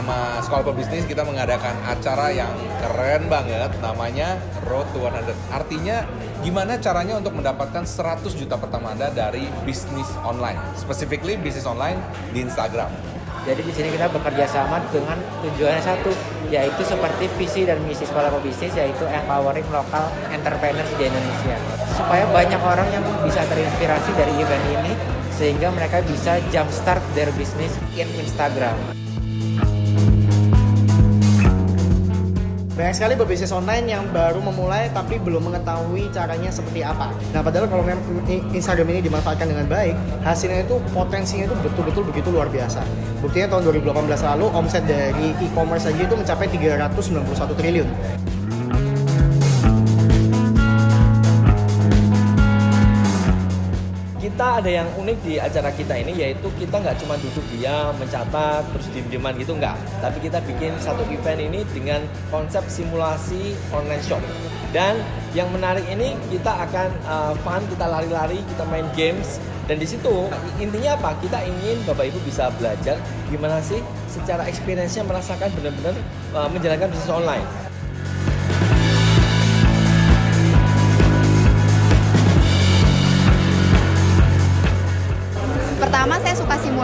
Bersama 0.08 0.40
Sekolah 0.40 0.64
Pebisnis 0.72 1.04
kita 1.04 1.28
mengadakan 1.28 1.76
acara 1.84 2.32
yang 2.32 2.48
keren 2.80 3.28
banget 3.28 3.68
namanya 3.84 4.40
Road 4.64 4.88
to 4.96 5.04
100. 5.04 5.36
Artinya 5.52 6.08
gimana 6.40 6.80
caranya 6.80 7.20
untuk 7.20 7.36
mendapatkan 7.36 7.84
100 7.84 8.24
juta 8.40 8.56
pertama 8.56 8.96
Anda 8.96 9.12
dari 9.12 9.52
bisnis 9.68 10.08
online. 10.24 10.56
Specifically 10.80 11.36
bisnis 11.36 11.68
online 11.68 12.00
di 12.32 12.40
Instagram. 12.40 12.88
Jadi 13.44 13.62
di 13.68 13.74
sini 13.76 13.92
kita 13.92 14.08
bekerja 14.08 14.48
sama 14.48 14.80
dengan 14.96 15.20
tujuannya 15.44 15.84
satu, 15.84 16.16
yaitu 16.56 16.88
seperti 16.88 17.28
visi 17.36 17.68
dan 17.68 17.76
misi 17.84 18.08
sekolah 18.08 18.32
pebisnis 18.40 18.72
yaitu 18.80 19.04
empowering 19.12 19.68
local 19.76 20.08
entrepreneurs 20.32 20.92
di 20.96 21.04
Indonesia. 21.04 21.60
Supaya 22.00 22.24
banyak 22.32 22.64
orang 22.64 22.88
yang 22.96 23.04
bisa 23.28 23.44
terinspirasi 23.44 24.16
dari 24.16 24.32
event 24.40 24.66
ini 24.72 24.96
sehingga 25.36 25.68
mereka 25.76 26.00
bisa 26.08 26.40
jumpstart 26.48 27.04
their 27.12 27.28
business 27.36 27.76
in 28.00 28.08
Instagram. 28.16 28.80
Banyak 32.78 32.94
sekali 32.94 33.18
berbisnis 33.18 33.50
online 33.50 33.90
yang 33.90 34.06
baru 34.14 34.38
memulai 34.38 34.94
tapi 34.94 35.18
belum 35.18 35.50
mengetahui 35.50 36.14
caranya 36.14 36.54
seperti 36.54 36.86
apa. 36.86 37.10
Nah, 37.34 37.42
padahal 37.42 37.66
kalau 37.66 37.82
Instagram 38.54 38.94
ini 38.94 39.02
dimanfaatkan 39.10 39.50
dengan 39.50 39.66
baik, 39.66 39.98
hasilnya 40.22 40.62
itu 40.62 40.78
potensinya 40.94 41.50
itu 41.50 41.58
betul-betul 41.66 42.06
begitu 42.06 42.30
luar 42.30 42.46
biasa. 42.54 42.86
Buktinya 43.18 43.58
tahun 43.58 43.82
2018 43.82 44.22
lalu 44.22 44.46
omset 44.54 44.86
dari 44.86 45.34
e-commerce 45.42 45.90
saja 45.90 46.06
itu 46.06 46.14
mencapai 46.14 46.46
391 46.54 47.58
triliun. 47.58 47.90
Kita 54.38 54.62
ada 54.62 54.70
yang 54.70 54.86
unik 55.02 55.18
di 55.26 55.42
acara 55.42 55.74
kita 55.74 55.98
ini 55.98 56.14
yaitu 56.14 56.46
kita 56.62 56.78
nggak 56.78 57.02
cuma 57.02 57.18
duduk 57.18 57.42
diam 57.58 57.90
mencatat 57.98 58.70
terus 58.70 58.86
diem-dieman 58.94 59.34
gitu 59.42 59.58
nggak. 59.58 59.74
Tapi 59.98 60.30
kita 60.30 60.46
bikin 60.46 60.78
satu 60.78 61.02
event 61.10 61.42
ini 61.42 61.66
dengan 61.74 62.06
konsep 62.30 62.62
simulasi 62.70 63.58
online 63.74 63.98
shop. 64.06 64.22
Dan 64.70 65.02
yang 65.34 65.50
menarik 65.50 65.90
ini 65.90 66.14
kita 66.30 66.54
akan 66.54 66.94
uh, 67.10 67.34
fun 67.42 67.66
kita 67.66 67.90
lari-lari 67.90 68.38
kita 68.54 68.62
main 68.70 68.86
games. 68.94 69.42
Dan 69.66 69.82
di 69.82 69.90
situ 69.90 70.30
intinya 70.62 70.94
apa? 71.02 71.18
Kita 71.18 71.42
ingin 71.42 71.82
bapak 71.90 72.06
ibu 72.14 72.22
bisa 72.22 72.54
belajar 72.62 73.02
gimana 73.34 73.58
sih 73.58 73.82
secara 74.06 74.46
experience-nya 74.46 75.02
merasakan 75.02 75.50
benar-benar 75.58 75.98
uh, 76.38 76.46
menjalankan 76.54 76.94
bisnis 76.94 77.10
online 77.10 77.67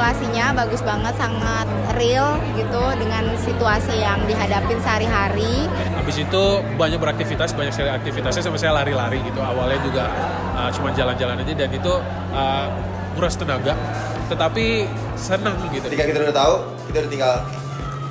simulasinya 0.04 0.52
bagus 0.52 0.84
banget 0.84 1.16
sangat 1.16 1.64
real 1.96 2.36
gitu 2.60 2.84
dengan 3.00 3.24
situasi 3.40 4.04
yang 4.04 4.20
dihadapin 4.28 4.76
sehari-hari. 4.84 5.64
Habis 5.96 6.28
itu 6.28 6.44
banyak 6.76 7.00
beraktivitas 7.00 7.56
banyak 7.56 7.72
sekali 7.72 7.88
aktivitasnya 7.88 8.44
sampai 8.44 8.60
saya 8.60 8.76
lari-lari 8.76 9.24
gitu. 9.24 9.40
Awalnya 9.40 9.80
juga 9.80 10.12
uh, 10.60 10.68
cuma 10.76 10.92
jalan-jalan 10.92 11.40
aja 11.40 11.54
dan 11.56 11.72
itu 11.72 11.94
uh, 12.36 12.68
kuras 13.16 13.40
tenaga. 13.40 13.80
Tetapi 14.28 14.92
senang 15.16 15.56
gitu. 15.72 15.88
Ketika 15.88 16.04
kita 16.04 16.20
udah 16.28 16.36
tahu 16.36 16.54
kita 16.92 16.98
udah 17.08 17.12
tinggal 17.16 17.34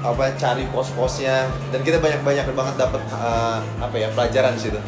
apa 0.03 0.35
cari 0.35 0.67
pos-posnya 0.75 1.47
dan 1.71 1.81
kita 1.87 2.03
banyak-banyak 2.03 2.47
banget 2.53 2.75
dapat 2.75 3.03
uh, 3.15 3.63
apa 3.79 3.95
ya 3.95 4.11
pelajaran 4.11 4.53
di 4.59 4.61
situ. 4.69 4.79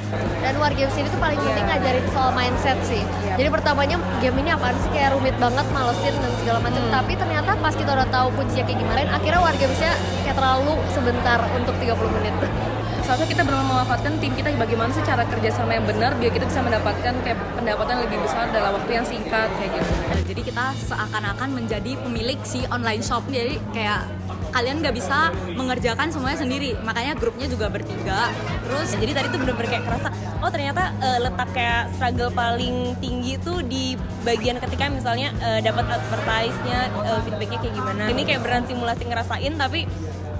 Dan 0.42 0.54
war 0.58 0.74
games 0.74 0.94
ini 0.98 1.06
tuh 1.06 1.20
paling 1.22 1.38
penting 1.38 1.66
ngajarin 1.70 2.04
soal 2.10 2.30
mindset 2.34 2.78
sih. 2.82 3.02
Jadi 3.38 3.48
pertamanya 3.48 3.96
game 4.18 4.36
ini 4.42 4.50
apaan 4.50 4.74
sih 4.82 4.90
kayak 4.90 5.14
rumit 5.14 5.38
banget, 5.38 5.66
malesin 5.70 6.14
dan 6.18 6.32
segala 6.42 6.58
macam. 6.58 6.82
Tapi 6.90 7.12
ternyata 7.14 7.50
pas 7.62 7.74
kita 7.74 7.90
udah 7.94 8.08
tahu 8.10 8.28
kuncinya 8.34 8.64
kayak 8.66 8.78
gimana, 8.82 9.00
akhirnya 9.14 9.40
war 9.40 9.54
gamesnya 9.54 9.92
kayak 10.26 10.36
terlalu 10.36 10.74
sebentar 10.90 11.38
untuk 11.54 11.74
30 11.78 12.16
menit. 12.18 12.34
Soalnya 13.04 13.28
kita 13.28 13.44
benar 13.44 13.60
memanfaatkan 13.68 14.16
tim 14.16 14.32
kita 14.32 14.48
bagaimana 14.56 14.88
sih 14.96 15.04
cara 15.04 15.28
kerjasama 15.28 15.76
yang 15.76 15.84
benar 15.84 16.16
biar 16.16 16.32
kita 16.32 16.48
bisa 16.48 16.64
mendapatkan 16.64 17.12
kayak 17.20 17.36
pendapatan 17.52 18.00
lebih 18.00 18.16
besar 18.24 18.48
dalam 18.48 18.80
waktu 18.80 18.90
yang 18.96 19.04
singkat 19.04 19.52
kayak 19.60 19.76
gitu. 19.76 19.92
Jadi 20.32 20.40
kita 20.40 20.64
seakan-akan 20.88 21.48
menjadi 21.52 22.00
pemilik 22.00 22.40
si 22.48 22.64
online 22.72 23.04
shop. 23.04 23.20
Jadi 23.28 23.60
kayak 23.76 24.08
kalian 24.54 24.78
nggak 24.78 24.94
bisa 24.94 25.34
mengerjakan 25.58 26.14
semuanya 26.14 26.38
sendiri. 26.38 26.78
Makanya 26.86 27.18
grupnya 27.18 27.50
juga 27.50 27.66
bertiga. 27.66 28.30
Terus 28.62 28.94
jadi 28.94 29.12
tadi 29.18 29.26
tuh 29.34 29.38
bener-bener 29.42 29.68
kayak 29.68 29.84
kerasa 29.90 30.08
oh 30.44 30.50
ternyata 30.52 30.92
uh, 31.00 31.18
letak 31.24 31.48
kayak 31.56 31.88
struggle 31.96 32.30
paling 32.30 32.92
tinggi 33.00 33.40
tuh 33.40 33.64
di 33.64 33.96
bagian 34.22 34.60
ketika 34.60 34.92
misalnya 34.92 35.32
uh, 35.40 35.58
dapat 35.58 35.88
advertise-nya 35.88 36.92
uh, 37.00 37.20
feedbacknya 37.26 37.58
kayak 37.58 37.74
gimana. 37.74 38.02
Ini 38.12 38.22
kayak 38.22 38.40
beran 38.44 38.62
simulasi 38.68 39.02
ngerasain 39.08 39.52
tapi 39.58 39.88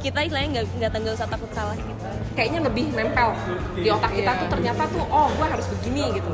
kita 0.04 0.20
istilahnya 0.20 0.60
nggak 0.60 0.64
nggak 0.76 0.90
tanggal 0.92 1.12
usah 1.16 1.28
takut 1.28 1.50
salah 1.56 1.72
gitu. 1.74 2.08
Kayaknya 2.36 2.60
lebih 2.68 2.84
nempel. 2.92 3.32
Di 3.80 3.88
otak 3.88 4.12
kita 4.12 4.30
tuh 4.44 4.48
ternyata 4.52 4.82
tuh 4.92 5.04
oh 5.08 5.32
gue 5.32 5.46
harus 5.48 5.66
begini 5.72 6.04
gitu. 6.12 6.32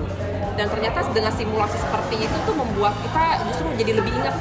Dan 0.58 0.66
ternyata 0.66 1.06
dengan 1.14 1.32
simulasi 1.32 1.78
seperti 1.78 2.26
itu 2.26 2.36
tuh 2.42 2.54
membuat 2.58 2.92
kita 3.06 3.24
justru 3.48 3.70
jadi 3.78 3.92
lebih 4.02 4.12
ingat 4.18 4.34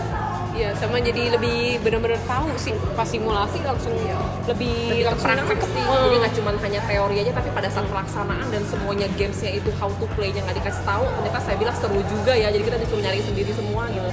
Iya, 0.60 0.76
sama 0.76 1.00
jadi 1.00 1.32
lebih 1.40 1.80
benar-benar 1.88 2.20
tahu 2.28 2.52
sih 2.60 2.76
pas 2.92 3.08
simulasi 3.08 3.64
langsung 3.64 3.96
lebih, 3.96 4.92
lebih 4.92 5.08
langsung 5.08 5.32
praktek 5.32 5.72
sih. 5.72 5.84
Hmm. 5.88 6.04
Jadi 6.04 6.16
nggak 6.20 6.34
cuma 6.36 6.52
hanya 6.52 6.80
teori 6.84 7.16
aja, 7.24 7.32
tapi 7.32 7.50
pada 7.56 7.72
saat 7.72 7.88
pelaksanaan 7.88 8.44
dan 8.52 8.68
semuanya 8.68 9.08
gamesnya 9.16 9.56
itu 9.56 9.72
how 9.80 9.88
to 9.88 10.06
play-nya 10.20 10.44
nggak 10.44 10.60
dikasih 10.60 10.84
tahu, 10.84 11.08
ternyata 11.16 11.40
saya 11.48 11.56
bilang 11.56 11.76
seru 11.80 12.04
juga 12.12 12.36
ya. 12.36 12.52
Jadi 12.52 12.64
kita 12.68 12.76
disuruh 12.76 13.04
nyari 13.08 13.24
sendiri 13.24 13.52
semua 13.56 13.88
gitu. 13.88 14.12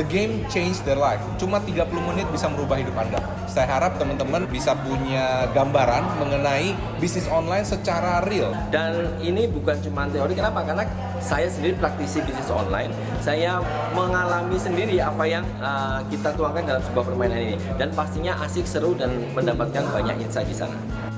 The 0.00 0.08
game 0.08 0.48
change 0.48 0.80
their 0.88 0.96
life. 0.96 1.20
Cuma 1.36 1.60
30 1.60 1.92
menit 1.92 2.24
bisa 2.32 2.48
merubah 2.48 2.80
hidup 2.80 2.96
Anda. 2.96 3.20
Saya 3.44 3.68
harap 3.68 4.00
teman-teman 4.00 4.48
bisa 4.48 4.72
punya 4.72 5.44
gambaran 5.52 6.16
mengenai 6.16 6.72
bisnis 6.96 7.28
online 7.28 7.68
secara 7.68 8.24
real. 8.24 8.48
Dan 8.72 9.12
ini 9.20 9.44
bukan 9.44 9.76
cuma 9.84 10.08
teori, 10.08 10.32
kenapa? 10.32 10.64
Karena 10.64 10.88
saya 11.20 11.52
sendiri 11.52 11.76
praktisi 11.76 12.24
bisnis 12.24 12.48
online. 12.48 12.96
Saya 13.20 13.60
mengalami 13.92 14.56
sendiri 14.56 15.04
apa 15.04 15.28
yang 15.28 15.44
uh, 15.60 16.00
kita 16.08 16.32
tuangkan 16.32 16.64
dalam 16.64 16.80
sebuah 16.80 17.04
permainan 17.04 17.52
ini. 17.52 17.56
Dan 17.76 17.92
pastinya 17.92 18.40
asik, 18.40 18.64
seru, 18.64 18.96
dan 18.96 19.12
mendapatkan 19.36 19.84
banyak 19.84 20.16
insight 20.16 20.48
di 20.48 20.56
sana. 20.56 21.09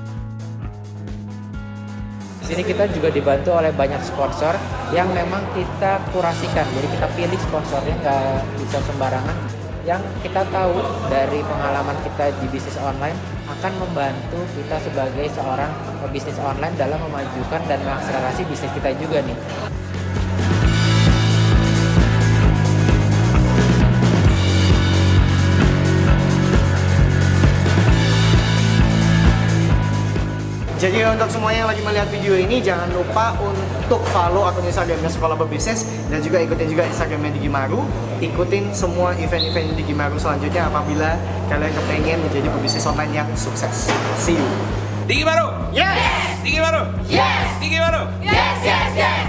Sini 2.53 2.69
kita 2.69 2.85
juga 2.93 3.09
dibantu 3.09 3.49
oleh 3.49 3.73
banyak 3.73 3.97
sponsor 4.05 4.53
yang 4.93 5.09
memang 5.09 5.41
kita 5.57 5.97
kurasikan. 6.13 6.61
Jadi 6.69 6.85
kita 6.85 7.09
pilih 7.17 7.39
sponsornya 7.49 7.97
nggak 7.97 8.45
bisa 8.61 8.77
sembarangan. 8.93 9.33
Yang 9.89 10.05
kita 10.21 10.45
tahu 10.53 10.77
dari 11.09 11.41
pengalaman 11.41 11.97
kita 12.05 12.29
di 12.29 12.45
bisnis 12.53 12.77
online 12.77 13.17
akan 13.49 13.73
membantu 13.81 14.37
kita 14.53 14.77
sebagai 14.85 15.33
seorang 15.33 15.73
pebisnis 16.05 16.37
online 16.45 16.77
dalam 16.77 17.01
memajukan 17.09 17.57
dan 17.65 17.81
mengakselerasi 17.81 18.45
bisnis 18.45 18.69
kita 18.77 19.01
juga 19.01 19.25
nih. 19.25 19.37
Jadi 30.83 30.99
untuk 31.07 31.31
semuanya 31.31 31.63
yang 31.63 31.71
lagi 31.71 31.79
melihat 31.79 32.11
video 32.11 32.35
ini 32.35 32.59
jangan 32.59 32.91
lupa 32.91 33.39
untuk 33.39 34.03
follow 34.11 34.43
akun 34.43 34.67
Instagramnya 34.67 35.07
Sekolah 35.07 35.39
Berbisnis 35.39 35.87
dan 36.11 36.19
juga 36.19 36.43
ikutin 36.43 36.67
juga 36.67 36.83
Instagramnya 36.83 37.31
Digi 37.39 37.47
Maru. 37.47 37.87
Ikutin 38.19 38.75
semua 38.75 39.15
event-event 39.15 39.79
Digi 39.79 39.95
Maru 39.95 40.19
selanjutnya 40.19 40.67
apabila 40.67 41.15
kalian 41.47 41.71
kepengen 41.71 42.19
menjadi 42.27 42.51
pebisnis 42.51 42.83
online 42.83 43.15
yang 43.15 43.29
sukses. 43.39 43.95
See 44.19 44.35
you. 44.35 44.47
Digi 45.07 45.23
Maru. 45.23 45.71
Yes. 45.71 46.43
Digi 46.43 46.59
Maru. 46.59 46.83
Yes. 47.07 47.47
Digi 47.63 47.79
Maru. 47.79 48.03
Yes, 48.19 48.57
yes, 48.67 48.91
yes. 48.99 49.23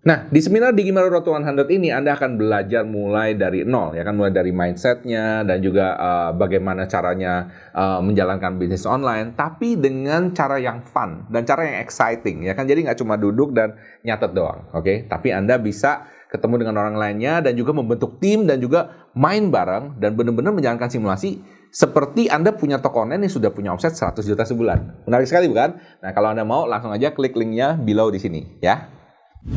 Nah, 0.00 0.24
di 0.32 0.40
seminar 0.40 0.72
di 0.72 0.88
Gimana 0.88 1.12
Road 1.12 1.28
to 1.28 1.36
100 1.36 1.68
ini 1.76 1.92
Anda 1.92 2.16
akan 2.16 2.40
belajar 2.40 2.88
mulai 2.88 3.36
dari 3.36 3.68
nol, 3.68 3.92
ya 3.92 4.00
kan 4.00 4.16
mulai 4.16 4.32
dari 4.32 4.48
mindsetnya 4.48 5.44
dan 5.44 5.60
juga 5.60 5.92
uh, 6.00 6.30
bagaimana 6.32 6.88
caranya 6.88 7.52
uh, 7.76 8.00
menjalankan 8.00 8.56
bisnis 8.56 8.88
online, 8.88 9.36
tapi 9.36 9.76
dengan 9.76 10.32
cara 10.32 10.56
yang 10.56 10.80
fun 10.80 11.28
dan 11.28 11.44
cara 11.44 11.68
yang 11.68 11.84
exciting, 11.84 12.48
ya 12.48 12.56
kan. 12.56 12.64
Jadi 12.64 12.88
nggak 12.88 12.96
cuma 12.96 13.20
duduk 13.20 13.52
dan 13.52 13.76
nyatet 14.00 14.32
doang, 14.32 14.72
oke? 14.72 14.88
Okay? 14.88 14.96
Tapi 15.04 15.36
Anda 15.36 15.60
bisa 15.60 16.08
ketemu 16.32 16.64
dengan 16.64 16.80
orang 16.80 16.96
lainnya 16.96 17.44
dan 17.44 17.52
juga 17.52 17.76
membentuk 17.76 18.16
tim 18.24 18.48
dan 18.48 18.56
juga 18.56 19.12
main 19.12 19.52
bareng 19.52 20.00
dan 20.00 20.16
benar-benar 20.16 20.56
menjalankan 20.56 20.88
simulasi 20.88 21.44
seperti 21.68 22.32
Anda 22.32 22.56
punya 22.56 22.80
toko 22.80 23.04
online 23.04 23.28
yang 23.28 23.34
sudah 23.36 23.52
punya 23.52 23.68
omset 23.68 23.92
100 23.92 24.16
juta 24.24 24.48
sebulan. 24.48 25.04
Menarik 25.04 25.28
sekali 25.28 25.44
bukan? 25.44 25.76
Nah, 26.00 26.10
kalau 26.16 26.32
Anda 26.32 26.48
mau 26.48 26.64
langsung 26.64 26.88
aja 26.88 27.12
klik 27.12 27.36
linknya 27.36 27.76
below 27.76 28.08
di 28.08 28.16
sini 28.16 28.56
ya. 28.64 28.99
Tips 29.40 29.56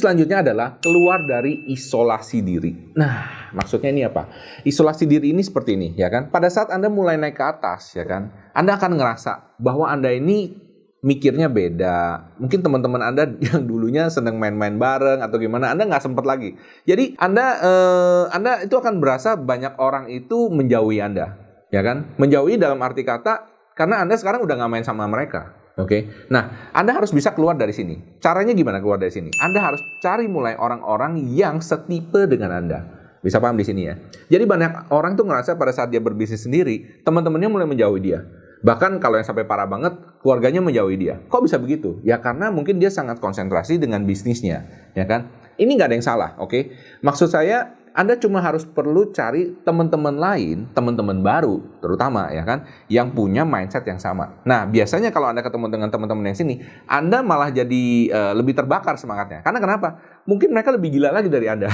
selanjutnya 0.00 0.40
adalah 0.40 0.80
keluar 0.80 1.28
dari 1.28 1.68
isolasi 1.68 2.40
diri. 2.40 2.96
Nah, 2.96 3.52
maksudnya 3.52 3.92
ini 3.92 4.00
apa? 4.08 4.32
Isolasi 4.64 5.04
diri 5.04 5.36
ini 5.36 5.44
seperti 5.44 5.76
ini, 5.76 5.92
ya 5.92 6.08
kan? 6.08 6.32
Pada 6.32 6.48
saat 6.48 6.72
Anda 6.72 6.88
mulai 6.88 7.20
naik 7.20 7.36
ke 7.36 7.44
atas, 7.44 7.92
ya 7.92 8.08
kan? 8.08 8.32
Anda 8.56 8.80
akan 8.80 8.96
ngerasa 8.96 9.60
bahwa 9.60 9.92
Anda 9.92 10.08
ini 10.08 10.56
mikirnya 11.04 11.52
beda. 11.52 12.32
Mungkin 12.40 12.64
teman-teman 12.64 13.04
Anda 13.04 13.28
yang 13.52 13.68
dulunya 13.68 14.08
senang 14.08 14.40
main-main 14.40 14.80
bareng 14.80 15.20
atau 15.20 15.36
gimana, 15.36 15.76
Anda 15.76 15.84
nggak 15.84 16.00
sempat 16.00 16.24
lagi. 16.24 16.56
Jadi 16.88 17.12
Anda 17.20 17.60
eh, 17.60 18.24
Anda 18.32 18.64
itu 18.64 18.72
akan 18.72 19.04
berasa 19.04 19.36
banyak 19.36 19.76
orang 19.76 20.08
itu 20.08 20.48
menjauhi 20.48 20.96
Anda, 21.04 21.36
ya 21.68 21.84
kan? 21.84 22.16
Menjauhi 22.16 22.56
dalam 22.56 22.80
arti 22.80 23.04
kata 23.04 23.55
karena 23.76 24.02
Anda 24.02 24.16
sekarang 24.16 24.42
udah 24.42 24.56
nggak 24.56 24.72
main 24.72 24.86
sama 24.88 25.04
mereka. 25.04 25.52
Oke, 25.76 25.84
okay? 25.84 26.00
nah 26.32 26.72
Anda 26.72 26.96
harus 26.96 27.12
bisa 27.12 27.36
keluar 27.36 27.52
dari 27.52 27.76
sini. 27.76 28.16
Caranya 28.16 28.56
gimana 28.56 28.80
keluar 28.80 28.96
dari 28.96 29.12
sini? 29.12 29.28
Anda 29.44 29.60
harus 29.60 29.84
cari 30.00 30.24
mulai 30.24 30.56
orang-orang 30.56 31.20
yang 31.20 31.60
setipe 31.60 32.24
dengan 32.24 32.56
Anda. 32.56 32.80
Bisa 33.20 33.44
paham 33.44 33.60
di 33.60 33.66
sini 33.68 33.84
ya? 33.84 34.00
Jadi 34.32 34.48
banyak 34.48 34.88
orang 34.88 35.20
tuh 35.20 35.28
ngerasa 35.28 35.60
pada 35.60 35.76
saat 35.76 35.92
dia 35.92 36.00
berbisnis 36.00 36.48
sendiri, 36.48 37.04
teman-temannya 37.04 37.52
mulai 37.52 37.68
menjauhi 37.68 38.00
dia. 38.00 38.24
Bahkan 38.64 38.96
kalau 39.04 39.20
yang 39.20 39.28
sampai 39.28 39.44
parah 39.44 39.68
banget, 39.68 40.00
keluarganya 40.24 40.64
menjauhi 40.64 40.96
dia. 40.96 41.20
Kok 41.28 41.44
bisa 41.44 41.60
begitu? 41.60 42.00
Ya 42.00 42.24
karena 42.24 42.48
mungkin 42.48 42.80
dia 42.80 42.88
sangat 42.88 43.20
konsentrasi 43.20 43.76
dengan 43.76 44.08
bisnisnya, 44.08 44.64
ya 44.96 45.04
kan? 45.04 45.28
Ini 45.60 45.68
nggak 45.68 45.88
ada 45.92 45.96
yang 46.00 46.06
salah, 46.06 46.30
oke? 46.40 46.48
Okay? 46.48 46.62
Maksud 47.04 47.28
saya 47.28 47.76
anda 47.96 48.12
cuma 48.20 48.44
harus 48.44 48.68
perlu 48.68 49.08
cari 49.08 49.56
teman-teman 49.64 50.12
lain, 50.12 50.68
teman-teman 50.76 51.16
baru, 51.24 51.64
terutama 51.80 52.28
ya 52.28 52.44
kan, 52.44 52.68
yang 52.92 53.16
punya 53.16 53.48
mindset 53.48 53.88
yang 53.88 53.96
sama. 53.96 54.36
Nah, 54.44 54.68
biasanya 54.68 55.08
kalau 55.08 55.32
Anda 55.32 55.40
ketemu 55.40 55.72
dengan 55.72 55.88
teman-teman 55.88 56.28
yang 56.28 56.36
sini, 56.36 56.60
Anda 56.84 57.24
malah 57.24 57.48
jadi 57.48 58.12
uh, 58.12 58.32
lebih 58.36 58.52
terbakar 58.52 59.00
semangatnya. 59.00 59.40
Karena 59.40 59.64
kenapa? 59.64 59.88
Mungkin 60.28 60.52
mereka 60.52 60.76
lebih 60.76 60.92
gila 60.92 61.08
lagi 61.08 61.32
dari 61.32 61.48
Anda. 61.48 61.72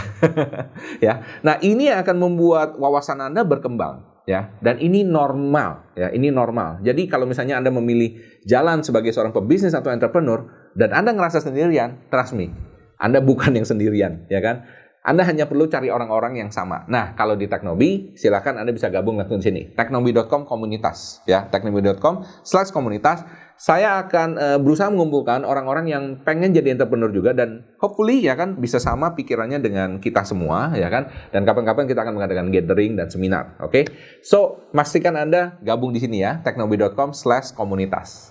ya. 1.05 1.43
Nah, 1.43 1.59
ini 1.59 1.91
yang 1.91 2.07
akan 2.07 2.14
membuat 2.14 2.79
wawasan 2.79 3.19
Anda 3.19 3.43
berkembang 3.43 4.14
ya 4.23 4.55
dan 4.62 4.79
ini 4.79 5.02
normal 5.02 5.99
ya 5.99 6.14
ini 6.14 6.31
normal 6.31 6.79
jadi 6.87 7.11
kalau 7.11 7.26
misalnya 7.26 7.59
anda 7.59 7.75
memilih 7.75 8.23
jalan 8.47 8.79
sebagai 8.87 9.11
seorang 9.11 9.35
pebisnis 9.35 9.75
atau 9.75 9.91
entrepreneur 9.91 10.47
dan 10.79 10.95
anda 10.95 11.11
ngerasa 11.11 11.43
sendirian 11.43 12.07
trust 12.07 12.38
me 12.38 12.55
anda 13.02 13.19
bukan 13.19 13.50
yang 13.59 13.67
sendirian 13.67 14.23
ya 14.31 14.38
kan 14.38 14.62
anda 15.03 15.27
hanya 15.27 15.51
perlu 15.51 15.67
cari 15.67 15.91
orang-orang 15.91 16.39
yang 16.39 16.51
sama. 16.55 16.87
Nah, 16.87 17.19
kalau 17.19 17.35
di 17.35 17.51
Teknobi, 17.51 18.15
silakan 18.15 18.63
Anda 18.63 18.71
bisa 18.71 18.87
gabung 18.87 19.19
langsung 19.19 19.43
sini. 19.43 19.75
Teknobi.com 19.75 20.47
komunitas, 20.47 21.19
ya. 21.27 21.51
Teknobi.com 21.51 22.23
slash 22.47 22.71
komunitas. 22.71 23.27
Saya 23.59 23.99
akan 24.07 24.29
uh, 24.39 24.59
berusaha 24.63 24.91
mengumpulkan 24.95 25.43
orang-orang 25.43 25.91
yang 25.91 26.05
pengen 26.23 26.55
jadi 26.55 26.79
entrepreneur 26.79 27.11
juga 27.11 27.31
dan 27.35 27.67
hopefully 27.83 28.23
ya 28.23 28.35
kan 28.39 28.59
bisa 28.59 28.79
sama 28.79 29.15
pikirannya 29.19 29.59
dengan 29.59 29.99
kita 29.99 30.23
semua, 30.23 30.71
ya 30.79 30.87
kan. 30.87 31.11
Dan 31.35 31.43
kapan-kapan 31.43 31.91
kita 31.91 32.07
akan 32.07 32.23
mengadakan 32.23 32.55
gathering 32.55 32.95
dan 32.95 33.11
seminar, 33.11 33.59
oke? 33.59 33.75
Okay? 33.75 33.85
So, 34.23 34.71
pastikan 34.71 35.19
Anda 35.19 35.59
gabung 35.67 35.91
di 35.91 35.99
sini 35.99 36.23
ya. 36.23 36.39
Teknobi.com 36.47 37.11
slash 37.11 37.51
komunitas. 37.59 38.31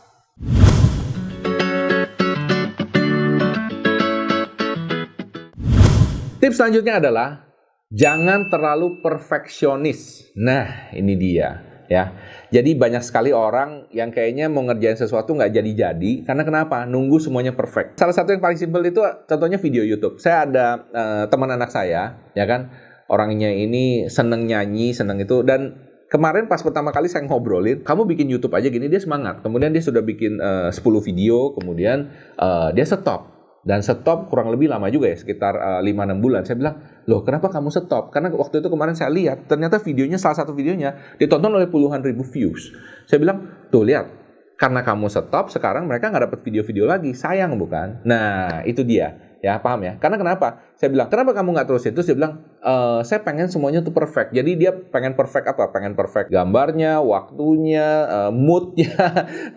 Tips 6.42 6.58
selanjutnya 6.58 6.98
adalah 6.98 7.54
jangan 7.94 8.50
terlalu 8.50 8.98
perfeksionis. 9.06 10.34
Nah, 10.34 10.90
ini 10.90 11.14
dia. 11.14 11.62
ya. 11.86 12.18
Jadi 12.50 12.74
banyak 12.74 13.06
sekali 13.06 13.30
orang 13.30 13.86
yang 13.94 14.10
kayaknya 14.10 14.50
mau 14.50 14.66
ngerjain 14.66 14.98
sesuatu 14.98 15.38
nggak 15.38 15.54
jadi-jadi 15.54 16.26
karena 16.26 16.42
kenapa? 16.42 16.90
Nunggu 16.90 17.22
semuanya 17.22 17.54
perfect. 17.54 18.02
Salah 18.02 18.18
satu 18.18 18.34
yang 18.34 18.42
paling 18.42 18.58
simpel 18.58 18.82
itu 18.90 19.06
contohnya 19.30 19.62
video 19.62 19.86
YouTube. 19.86 20.18
Saya 20.18 20.50
ada 20.50 20.82
uh, 20.90 21.24
teman 21.30 21.54
anak 21.54 21.70
saya, 21.70 22.18
ya 22.34 22.50
kan, 22.50 22.74
orangnya 23.06 23.54
ini 23.54 24.10
seneng 24.10 24.50
nyanyi, 24.50 24.98
seneng 24.98 25.22
itu 25.22 25.46
dan 25.46 25.94
Kemarin 26.12 26.52
pas 26.52 26.60
pertama 26.60 26.92
kali 26.92 27.08
saya 27.08 27.24
ngobrolin, 27.24 27.88
kamu 27.88 28.04
bikin 28.04 28.28
YouTube 28.28 28.52
aja 28.52 28.68
gini, 28.68 28.92
dia 28.92 29.00
semangat. 29.00 29.40
Kemudian 29.48 29.72
dia 29.72 29.80
sudah 29.80 30.04
bikin 30.04 30.44
uh, 30.44 30.68
10 30.68 30.84
video, 31.08 31.56
kemudian 31.56 32.12
uh, 32.36 32.68
dia 32.76 32.84
stop 32.84 33.41
dan 33.62 33.86
stop 33.86 34.26
kurang 34.34 34.50
lebih 34.50 34.66
lama 34.66 34.90
juga 34.90 35.14
ya 35.14 35.18
sekitar 35.18 35.54
uh, 35.54 35.82
5-6 35.86 36.18
bulan. 36.18 36.42
Saya 36.42 36.58
bilang 36.58 36.76
loh 37.06 37.22
kenapa 37.22 37.54
kamu 37.54 37.70
stop? 37.70 38.10
Karena 38.10 38.34
waktu 38.34 38.62
itu 38.62 38.68
kemarin 38.74 38.98
saya 38.98 39.14
lihat 39.14 39.46
ternyata 39.46 39.78
videonya 39.78 40.18
salah 40.18 40.38
satu 40.42 40.58
videonya 40.58 41.18
ditonton 41.22 41.54
oleh 41.54 41.70
puluhan 41.70 42.02
ribu 42.02 42.26
views. 42.26 42.74
Saya 43.06 43.22
bilang 43.22 43.70
tuh 43.70 43.86
lihat. 43.86 44.22
Karena 44.62 44.86
kamu 44.86 45.10
stop 45.10 45.50
sekarang 45.50 45.90
mereka 45.90 46.14
nggak 46.14 46.30
dapat 46.30 46.40
video-video 46.46 46.86
lagi. 46.86 47.18
Sayang 47.18 47.58
bukan? 47.58 48.06
Nah 48.06 48.62
itu 48.62 48.86
dia. 48.86 49.38
Ya 49.42 49.58
paham 49.58 49.82
ya? 49.82 49.98
Karena 49.98 50.22
kenapa? 50.22 50.78
Saya 50.78 50.94
bilang 50.94 51.10
kenapa 51.10 51.34
kamu 51.34 51.50
nggak 51.58 51.66
terus 51.66 51.90
itu 51.90 52.02
saya 52.06 52.14
bilang 52.14 52.46
e, 52.62 52.74
saya 53.02 53.20
pengen 53.26 53.50
semuanya 53.50 53.82
tuh 53.82 53.92
perfect. 53.92 54.32
Jadi 54.32 54.56
dia 54.56 54.72
pengen 54.72 55.18
perfect 55.18 55.50
apa? 55.50 55.74
Pengen 55.74 55.98
perfect 55.98 56.30
gambarnya 56.30 57.02
waktunya 57.02 58.06
uh, 58.08 58.32
moodnya 58.32 58.94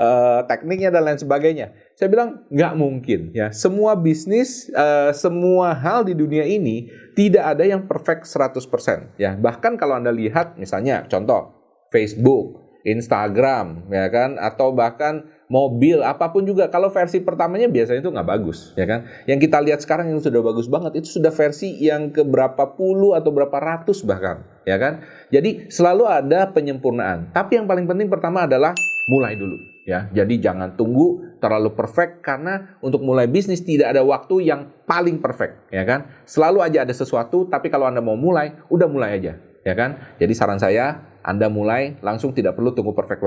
uh, 0.00 0.40
tekniknya 0.50 0.88
dan 0.88 1.04
lain 1.04 1.20
sebagainya. 1.20 1.76
Saya 1.94 2.08
bilang 2.08 2.49
nggak 2.49 2.75
mungkin 2.75 3.30
ya. 3.37 3.52
Semua 3.52 3.94
bisnis 3.94 4.73
uh, 4.73 5.12
semua 5.12 5.76
hal 5.76 6.08
di 6.08 6.16
dunia 6.16 6.42
ini 6.49 6.88
tidak 7.14 7.54
ada 7.54 7.64
yang 7.68 7.84
perfect 7.84 8.26
100% 8.26 9.20
ya. 9.20 9.37
Bahkan 9.37 9.76
kalau 9.76 10.00
anda 10.00 10.11
lihat 10.11 10.56
misalnya 10.56 11.04
contoh 11.06 11.54
Facebook 11.92 12.64
Instagram 12.88 13.92
ya 13.92 14.08
kan? 14.08 14.40
Atau 14.40 14.73
bahkan 14.73 15.28
mobil 15.48 16.00
apa 16.00 16.32
pun 16.32 16.44
juga 16.44 16.72
kalau 16.72 16.88
versi 16.88 17.20
pertamanya 17.20 17.68
biasanya 17.68 18.00
itu 18.00 18.10
nggak 18.10 18.28
bagus 18.28 18.72
ya 18.74 18.86
kan? 18.88 19.04
Yang 19.28 19.38
kita 19.48 19.58
lihat 19.60 19.80
sekarang 19.84 20.10
yang 20.10 20.20
sudah 20.20 20.40
bagus 20.40 20.66
banget 20.68 21.04
itu 21.04 21.20
sudah 21.20 21.32
versi 21.32 21.76
yang 21.80 22.10
ke 22.10 22.24
berapa 22.24 22.76
puluh 22.76 23.12
atau 23.16 23.30
berapa 23.30 23.54
ratus 23.54 24.04
bahkan 24.04 24.44
ya 24.64 24.80
kan? 24.80 25.04
Jadi 25.28 25.68
selalu 25.68 26.08
ada 26.08 26.48
penyempurnaan. 26.52 27.32
Tapi 27.32 27.60
yang 27.60 27.66
paling 27.68 27.84
penting 27.84 28.08
pertama 28.08 28.48
adalah 28.48 28.72
mulai 29.08 29.36
dulu 29.36 29.60
ya. 29.84 30.08
Jadi 30.12 30.40
jangan 30.40 30.74
tunggu 30.74 31.36
terlalu 31.38 31.76
perfect 31.76 32.24
karena 32.24 32.76
untuk 32.80 33.04
mulai 33.04 33.28
bisnis 33.28 33.60
tidak 33.60 33.92
ada 33.92 34.00
waktu 34.00 34.48
yang 34.48 34.72
paling 34.88 35.20
perfect 35.20 35.68
ya 35.68 35.84
kan? 35.84 36.08
Selalu 36.24 36.64
aja 36.64 36.88
ada 36.88 36.94
sesuatu 36.96 37.48
tapi 37.48 37.68
kalau 37.68 37.84
anda 37.84 38.00
mau 38.00 38.16
mulai 38.16 38.56
udah 38.72 38.88
mulai 38.88 39.20
aja 39.20 39.36
ya 39.64 39.74
kan? 39.76 40.16
Jadi 40.16 40.32
saran 40.32 40.60
saya 40.60 41.04
anda 41.24 41.48
mulai 41.48 41.96
langsung 42.04 42.36
tidak 42.36 42.56
perlu 42.56 42.76
tunggu 42.76 42.92
perfect 42.92 43.20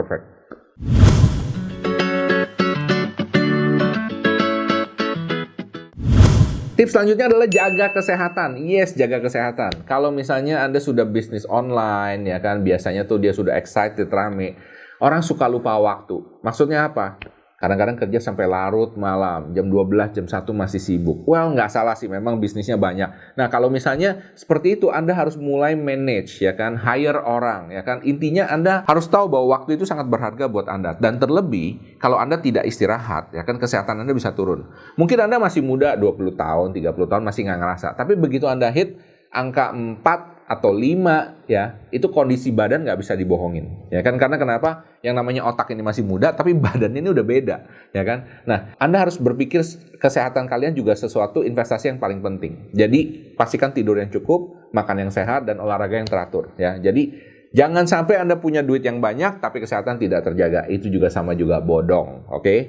Tips 6.78 6.94
selanjutnya 6.94 7.26
adalah 7.26 7.50
jaga 7.50 7.90
kesehatan. 7.90 8.62
Yes, 8.62 8.94
jaga 8.94 9.18
kesehatan. 9.18 9.82
Kalau 9.90 10.14
misalnya 10.14 10.62
Anda 10.62 10.78
sudah 10.78 11.10
bisnis 11.10 11.42
online, 11.50 12.30
ya 12.30 12.38
kan, 12.38 12.62
biasanya 12.62 13.10
tuh 13.10 13.18
dia 13.18 13.34
sudah 13.34 13.58
excited, 13.58 14.06
rame. 14.14 14.54
Orang 15.02 15.26
suka 15.26 15.50
lupa 15.50 15.74
waktu. 15.82 16.22
Maksudnya 16.46 16.86
apa? 16.86 17.18
Kadang-kadang 17.58 17.98
kerja 17.98 18.22
sampai 18.22 18.46
larut 18.46 18.94
malam, 19.02 19.50
jam 19.50 19.66
12, 19.66 20.14
jam 20.14 20.30
1 20.30 20.46
masih 20.54 20.78
sibuk. 20.78 21.26
Well, 21.26 21.58
nggak 21.58 21.74
salah 21.74 21.98
sih, 21.98 22.06
memang 22.06 22.38
bisnisnya 22.38 22.78
banyak. 22.78 23.34
Nah, 23.34 23.50
kalau 23.50 23.74
misalnya 23.74 24.30
seperti 24.38 24.78
itu, 24.78 24.94
Anda 24.94 25.18
harus 25.18 25.42
mulai 25.42 25.74
manage, 25.74 26.38
ya 26.38 26.54
kan, 26.54 26.78
hire 26.78 27.18
orang, 27.18 27.74
ya 27.74 27.82
kan. 27.82 28.06
Intinya 28.06 28.46
Anda 28.46 28.86
harus 28.86 29.10
tahu 29.10 29.26
bahwa 29.26 29.58
waktu 29.58 29.74
itu 29.74 29.90
sangat 29.90 30.06
berharga 30.06 30.46
buat 30.46 30.70
Anda. 30.70 31.02
Dan 31.02 31.18
terlebih, 31.18 31.98
kalau 31.98 32.22
Anda 32.22 32.38
tidak 32.38 32.70
istirahat, 32.70 33.34
ya 33.34 33.42
kan, 33.42 33.58
kesehatan 33.58 34.06
Anda 34.06 34.14
bisa 34.14 34.38
turun. 34.38 34.70
Mungkin 34.94 35.18
Anda 35.18 35.42
masih 35.42 35.66
muda, 35.66 35.98
20 35.98 36.38
tahun, 36.38 36.78
30 36.78 37.10
tahun, 37.10 37.26
masih 37.26 37.42
nggak 37.42 37.58
ngerasa. 37.58 37.98
Tapi 37.98 38.14
begitu 38.22 38.46
Anda 38.46 38.70
hit 38.70 39.02
angka 39.34 39.74
4 39.74 40.37
atau 40.48 40.72
5 40.72 41.44
ya 41.52 41.76
itu 41.92 42.08
kondisi 42.08 42.56
badan 42.56 42.88
nggak 42.88 43.04
bisa 43.04 43.20
dibohongin 43.20 43.92
ya 43.92 44.00
kan? 44.00 44.16
Karena 44.16 44.40
kenapa? 44.40 44.88
Yang 45.04 45.16
namanya 45.20 45.42
otak 45.44 45.76
ini 45.76 45.84
masih 45.84 46.08
muda 46.08 46.32
tapi 46.32 46.56
badan 46.66 46.96
ini 46.96 47.12
udah 47.12 47.26
beda 47.28 47.58
ya 47.92 48.04
kan? 48.08 48.48
Nah 48.48 48.72
anda 48.80 49.04
harus 49.04 49.20
berpikir 49.20 49.60
kesehatan 50.00 50.48
kalian 50.48 50.72
juga 50.72 50.96
sesuatu 50.96 51.44
investasi 51.44 51.92
yang 51.92 52.00
paling 52.00 52.24
penting. 52.24 52.72
Jadi 52.72 53.36
pastikan 53.36 53.76
tidur 53.76 54.00
yang 54.00 54.08
cukup 54.08 54.72
makan 54.72 55.08
yang 55.08 55.12
sehat 55.12 55.44
dan 55.44 55.60
olahraga 55.60 56.00
yang 56.00 56.08
teratur 56.08 56.56
ya. 56.56 56.80
Jadi 56.80 57.12
jangan 57.52 57.84
sampai 57.84 58.24
anda 58.24 58.40
punya 58.40 58.64
duit 58.64 58.88
yang 58.88 59.04
banyak 59.04 59.44
tapi 59.44 59.60
kesehatan 59.60 60.00
tidak 60.00 60.24
terjaga. 60.24 60.64
Itu 60.72 60.88
juga 60.88 61.12
sama 61.12 61.36
juga 61.36 61.60
bodong 61.60 62.24
oke? 62.32 62.40
okay? 62.40 62.60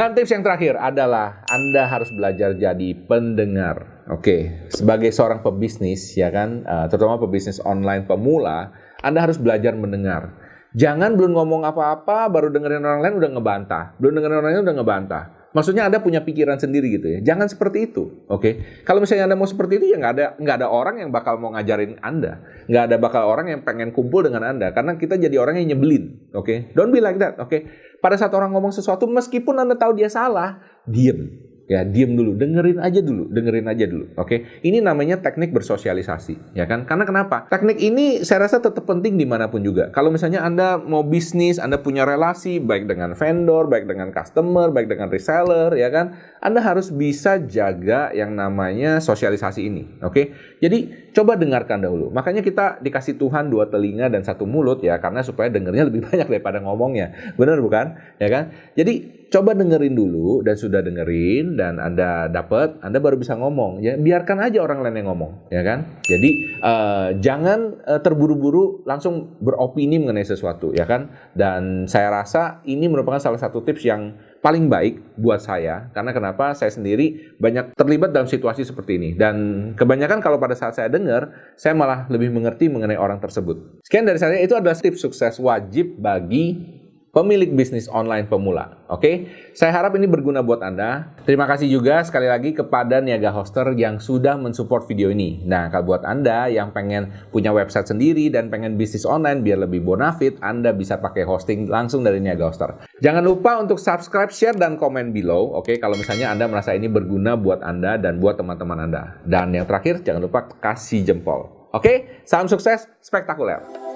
Dan 0.00 0.16
tips 0.16 0.32
yang 0.32 0.40
terakhir 0.40 0.80
adalah 0.80 1.44
Anda 1.52 1.84
harus 1.84 2.08
belajar 2.08 2.56
jadi 2.56 2.96
pendengar. 3.04 4.00
Oke, 4.08 4.64
sebagai 4.72 5.12
seorang 5.12 5.44
pebisnis 5.44 6.16
ya 6.16 6.32
kan, 6.32 6.64
uh, 6.64 6.88
terutama 6.88 7.20
pebisnis 7.20 7.60
online 7.68 8.08
pemula, 8.08 8.72
Anda 9.04 9.28
harus 9.28 9.36
belajar 9.36 9.76
mendengar. 9.76 10.32
Jangan 10.72 11.20
belum 11.20 11.36
ngomong 11.36 11.68
apa-apa 11.68 12.32
baru 12.32 12.48
dengerin 12.48 12.80
orang 12.80 13.04
lain 13.04 13.14
udah 13.20 13.30
ngebantah. 13.36 13.84
Belum 14.00 14.16
dengerin 14.16 14.36
orang 14.40 14.48
lain 14.48 14.64
udah 14.64 14.76
ngebantah. 14.80 15.24
Maksudnya 15.50 15.90
Anda 15.90 15.98
punya 15.98 16.22
pikiran 16.22 16.62
sendiri 16.62 16.94
gitu 16.94 17.10
ya. 17.10 17.18
Jangan 17.34 17.50
seperti 17.50 17.90
itu, 17.90 18.26
oke? 18.30 18.38
Okay? 18.38 18.52
Kalau 18.86 19.02
misalnya 19.02 19.26
Anda 19.26 19.34
mau 19.34 19.50
seperti 19.50 19.82
itu 19.82 19.86
ya 19.90 19.98
nggak 19.98 20.14
ada 20.14 20.26
nggak 20.38 20.56
ada 20.62 20.68
orang 20.70 21.02
yang 21.02 21.10
bakal 21.10 21.42
mau 21.42 21.50
ngajarin 21.54 21.98
Anda. 21.98 22.38
Nggak 22.70 22.84
ada 22.86 22.96
bakal 23.02 23.22
orang 23.26 23.46
yang 23.50 23.60
pengen 23.66 23.90
kumpul 23.90 24.22
dengan 24.22 24.46
Anda 24.46 24.70
karena 24.70 24.94
kita 24.94 25.18
jadi 25.18 25.36
orang 25.42 25.58
yang 25.58 25.74
nyebelin, 25.74 26.30
oke? 26.30 26.46
Okay? 26.46 26.58
Don't 26.78 26.94
be 26.94 27.02
like 27.02 27.18
that, 27.18 27.34
oke? 27.42 27.50
Okay? 27.50 27.66
Pada 27.98 28.14
saat 28.14 28.30
orang 28.32 28.54
ngomong 28.54 28.70
sesuatu 28.70 29.10
meskipun 29.10 29.58
Anda 29.58 29.74
tahu 29.74 29.98
dia 29.98 30.08
salah, 30.08 30.62
diem 30.86 31.49
ya 31.70 31.86
diem 31.86 32.18
dulu 32.18 32.34
dengerin 32.34 32.82
aja 32.82 32.98
dulu 32.98 33.30
dengerin 33.30 33.70
aja 33.70 33.86
dulu 33.86 34.10
oke? 34.18 34.26
Okay? 34.26 34.38
ini 34.66 34.82
namanya 34.82 35.22
teknik 35.22 35.54
bersosialisasi 35.54 36.58
ya 36.58 36.66
kan? 36.66 36.82
Karena 36.82 37.06
kenapa? 37.06 37.46
Teknik 37.46 37.78
ini 37.78 38.26
saya 38.26 38.50
rasa 38.50 38.58
tetap 38.58 38.82
penting 38.90 39.14
di 39.14 39.22
mana 39.22 39.46
pun 39.46 39.62
juga. 39.62 39.94
Kalau 39.94 40.10
misalnya 40.10 40.42
anda 40.42 40.82
mau 40.82 41.06
bisnis 41.06 41.62
anda 41.62 41.78
punya 41.78 42.02
relasi 42.02 42.58
baik 42.58 42.90
dengan 42.90 43.14
vendor 43.14 43.70
baik 43.70 43.86
dengan 43.86 44.10
customer 44.10 44.74
baik 44.74 44.90
dengan 44.90 45.06
reseller 45.14 45.70
ya 45.78 45.94
kan? 45.94 46.18
Anda 46.42 46.58
harus 46.58 46.90
bisa 46.90 47.38
jaga 47.38 48.10
yang 48.10 48.34
namanya 48.34 48.98
sosialisasi 48.98 49.62
ini 49.62 50.02
oke? 50.02 50.10
Okay? 50.10 50.24
jadi 50.58 51.10
coba 51.14 51.38
dengarkan 51.38 51.86
dahulu. 51.86 52.10
Makanya 52.10 52.42
kita 52.42 52.82
dikasih 52.82 53.14
Tuhan 53.14 53.46
dua 53.46 53.70
telinga 53.70 54.10
dan 54.10 54.26
satu 54.26 54.42
mulut 54.42 54.82
ya 54.82 54.98
karena 54.98 55.22
supaya 55.22 55.46
dengernya 55.46 55.86
lebih 55.86 56.02
banyak 56.10 56.26
daripada 56.26 56.58
ngomongnya. 56.58 57.14
Benar 57.38 57.62
bukan? 57.62 57.94
Ya 58.18 58.26
kan? 58.26 58.50
Jadi 58.74 59.19
coba 59.30 59.54
dengerin 59.54 59.94
dulu 59.94 60.42
dan 60.42 60.58
sudah 60.58 60.82
dengerin 60.82 61.54
dan 61.54 61.78
Anda 61.78 62.26
dapat, 62.26 62.82
Anda 62.82 62.98
baru 62.98 63.16
bisa 63.16 63.38
ngomong. 63.38 63.78
Ya, 63.80 63.94
biarkan 63.94 64.42
aja 64.42 64.58
orang 64.60 64.82
lain 64.82 65.00
yang 65.00 65.14
ngomong, 65.14 65.48
ya 65.54 65.62
kan? 65.62 66.02
Jadi 66.02 66.58
uh, 66.60 67.14
jangan 67.22 67.80
uh, 67.86 68.02
terburu-buru 68.02 68.82
langsung 68.84 69.38
beropini 69.38 70.02
mengenai 70.02 70.26
sesuatu, 70.26 70.74
ya 70.74 70.84
kan? 70.84 71.14
Dan 71.32 71.86
saya 71.86 72.10
rasa 72.10 72.60
ini 72.66 72.90
merupakan 72.90 73.22
salah 73.22 73.38
satu 73.38 73.62
tips 73.62 73.86
yang 73.86 74.18
paling 74.40 74.72
baik 74.72 75.20
buat 75.20 75.38
saya 75.44 75.92
karena 75.92 76.16
kenapa 76.16 76.56
saya 76.56 76.72
sendiri 76.72 77.36
banyak 77.36 77.76
terlibat 77.76 78.08
dalam 78.08 78.24
situasi 78.24 78.64
seperti 78.64 78.96
ini 78.96 79.10
dan 79.12 79.36
kebanyakan 79.76 80.24
kalau 80.24 80.40
pada 80.40 80.56
saat 80.56 80.72
saya 80.72 80.88
dengar 80.88 81.52
saya 81.60 81.76
malah 81.76 82.08
lebih 82.08 82.32
mengerti 82.32 82.72
mengenai 82.72 82.96
orang 82.96 83.20
tersebut. 83.20 83.84
Sekian 83.84 84.08
dari 84.08 84.16
saya 84.16 84.40
itu 84.40 84.56
adalah 84.56 84.72
tips 84.72 85.04
sukses 85.04 85.36
wajib 85.36 86.00
bagi 86.00 86.79
pemilik 87.10 87.50
bisnis 87.50 87.90
online 87.90 88.30
pemula. 88.30 88.86
Oke, 88.86 89.30
saya 89.54 89.74
harap 89.74 89.94
ini 89.98 90.06
berguna 90.06 90.42
buat 90.42 90.62
Anda. 90.62 91.14
Terima 91.26 91.46
kasih 91.46 91.66
juga 91.66 92.02
sekali 92.06 92.30
lagi 92.30 92.54
kepada 92.54 93.02
Niaga 93.02 93.34
Hoster 93.34 93.66
yang 93.74 93.98
sudah 93.98 94.38
mensupport 94.38 94.86
video 94.86 95.10
ini. 95.10 95.42
Nah, 95.46 95.70
kalau 95.70 95.94
buat 95.94 96.06
Anda 96.06 96.46
yang 96.50 96.70
pengen 96.70 97.10
punya 97.34 97.50
website 97.50 97.90
sendiri 97.90 98.30
dan 98.30 98.48
pengen 98.48 98.78
bisnis 98.78 99.02
online 99.02 99.42
biar 99.42 99.66
lebih 99.66 99.82
bonafit, 99.82 100.38
Anda 100.42 100.70
bisa 100.70 101.02
pakai 101.02 101.26
hosting 101.26 101.66
langsung 101.66 102.06
dari 102.06 102.22
Niaga 102.22 102.50
Hoster. 102.50 102.70
Jangan 103.02 103.22
lupa 103.26 103.58
untuk 103.58 103.82
subscribe, 103.82 104.30
share, 104.30 104.54
dan 104.54 104.78
komen 104.78 105.10
below. 105.10 105.58
Oke, 105.58 105.82
kalau 105.82 105.98
misalnya 105.98 106.30
Anda 106.30 106.46
merasa 106.46 106.74
ini 106.78 106.86
berguna 106.86 107.34
buat 107.34 107.62
Anda 107.66 107.98
dan 107.98 108.22
buat 108.22 108.38
teman-teman 108.38 108.86
Anda. 108.86 109.18
Dan 109.26 109.50
yang 109.50 109.66
terakhir, 109.66 110.06
jangan 110.06 110.22
lupa 110.22 110.46
kasih 110.62 111.02
jempol. 111.02 111.70
Oke, 111.70 112.22
salam 112.26 112.50
sukses 112.50 112.86
spektakuler. 112.98 113.89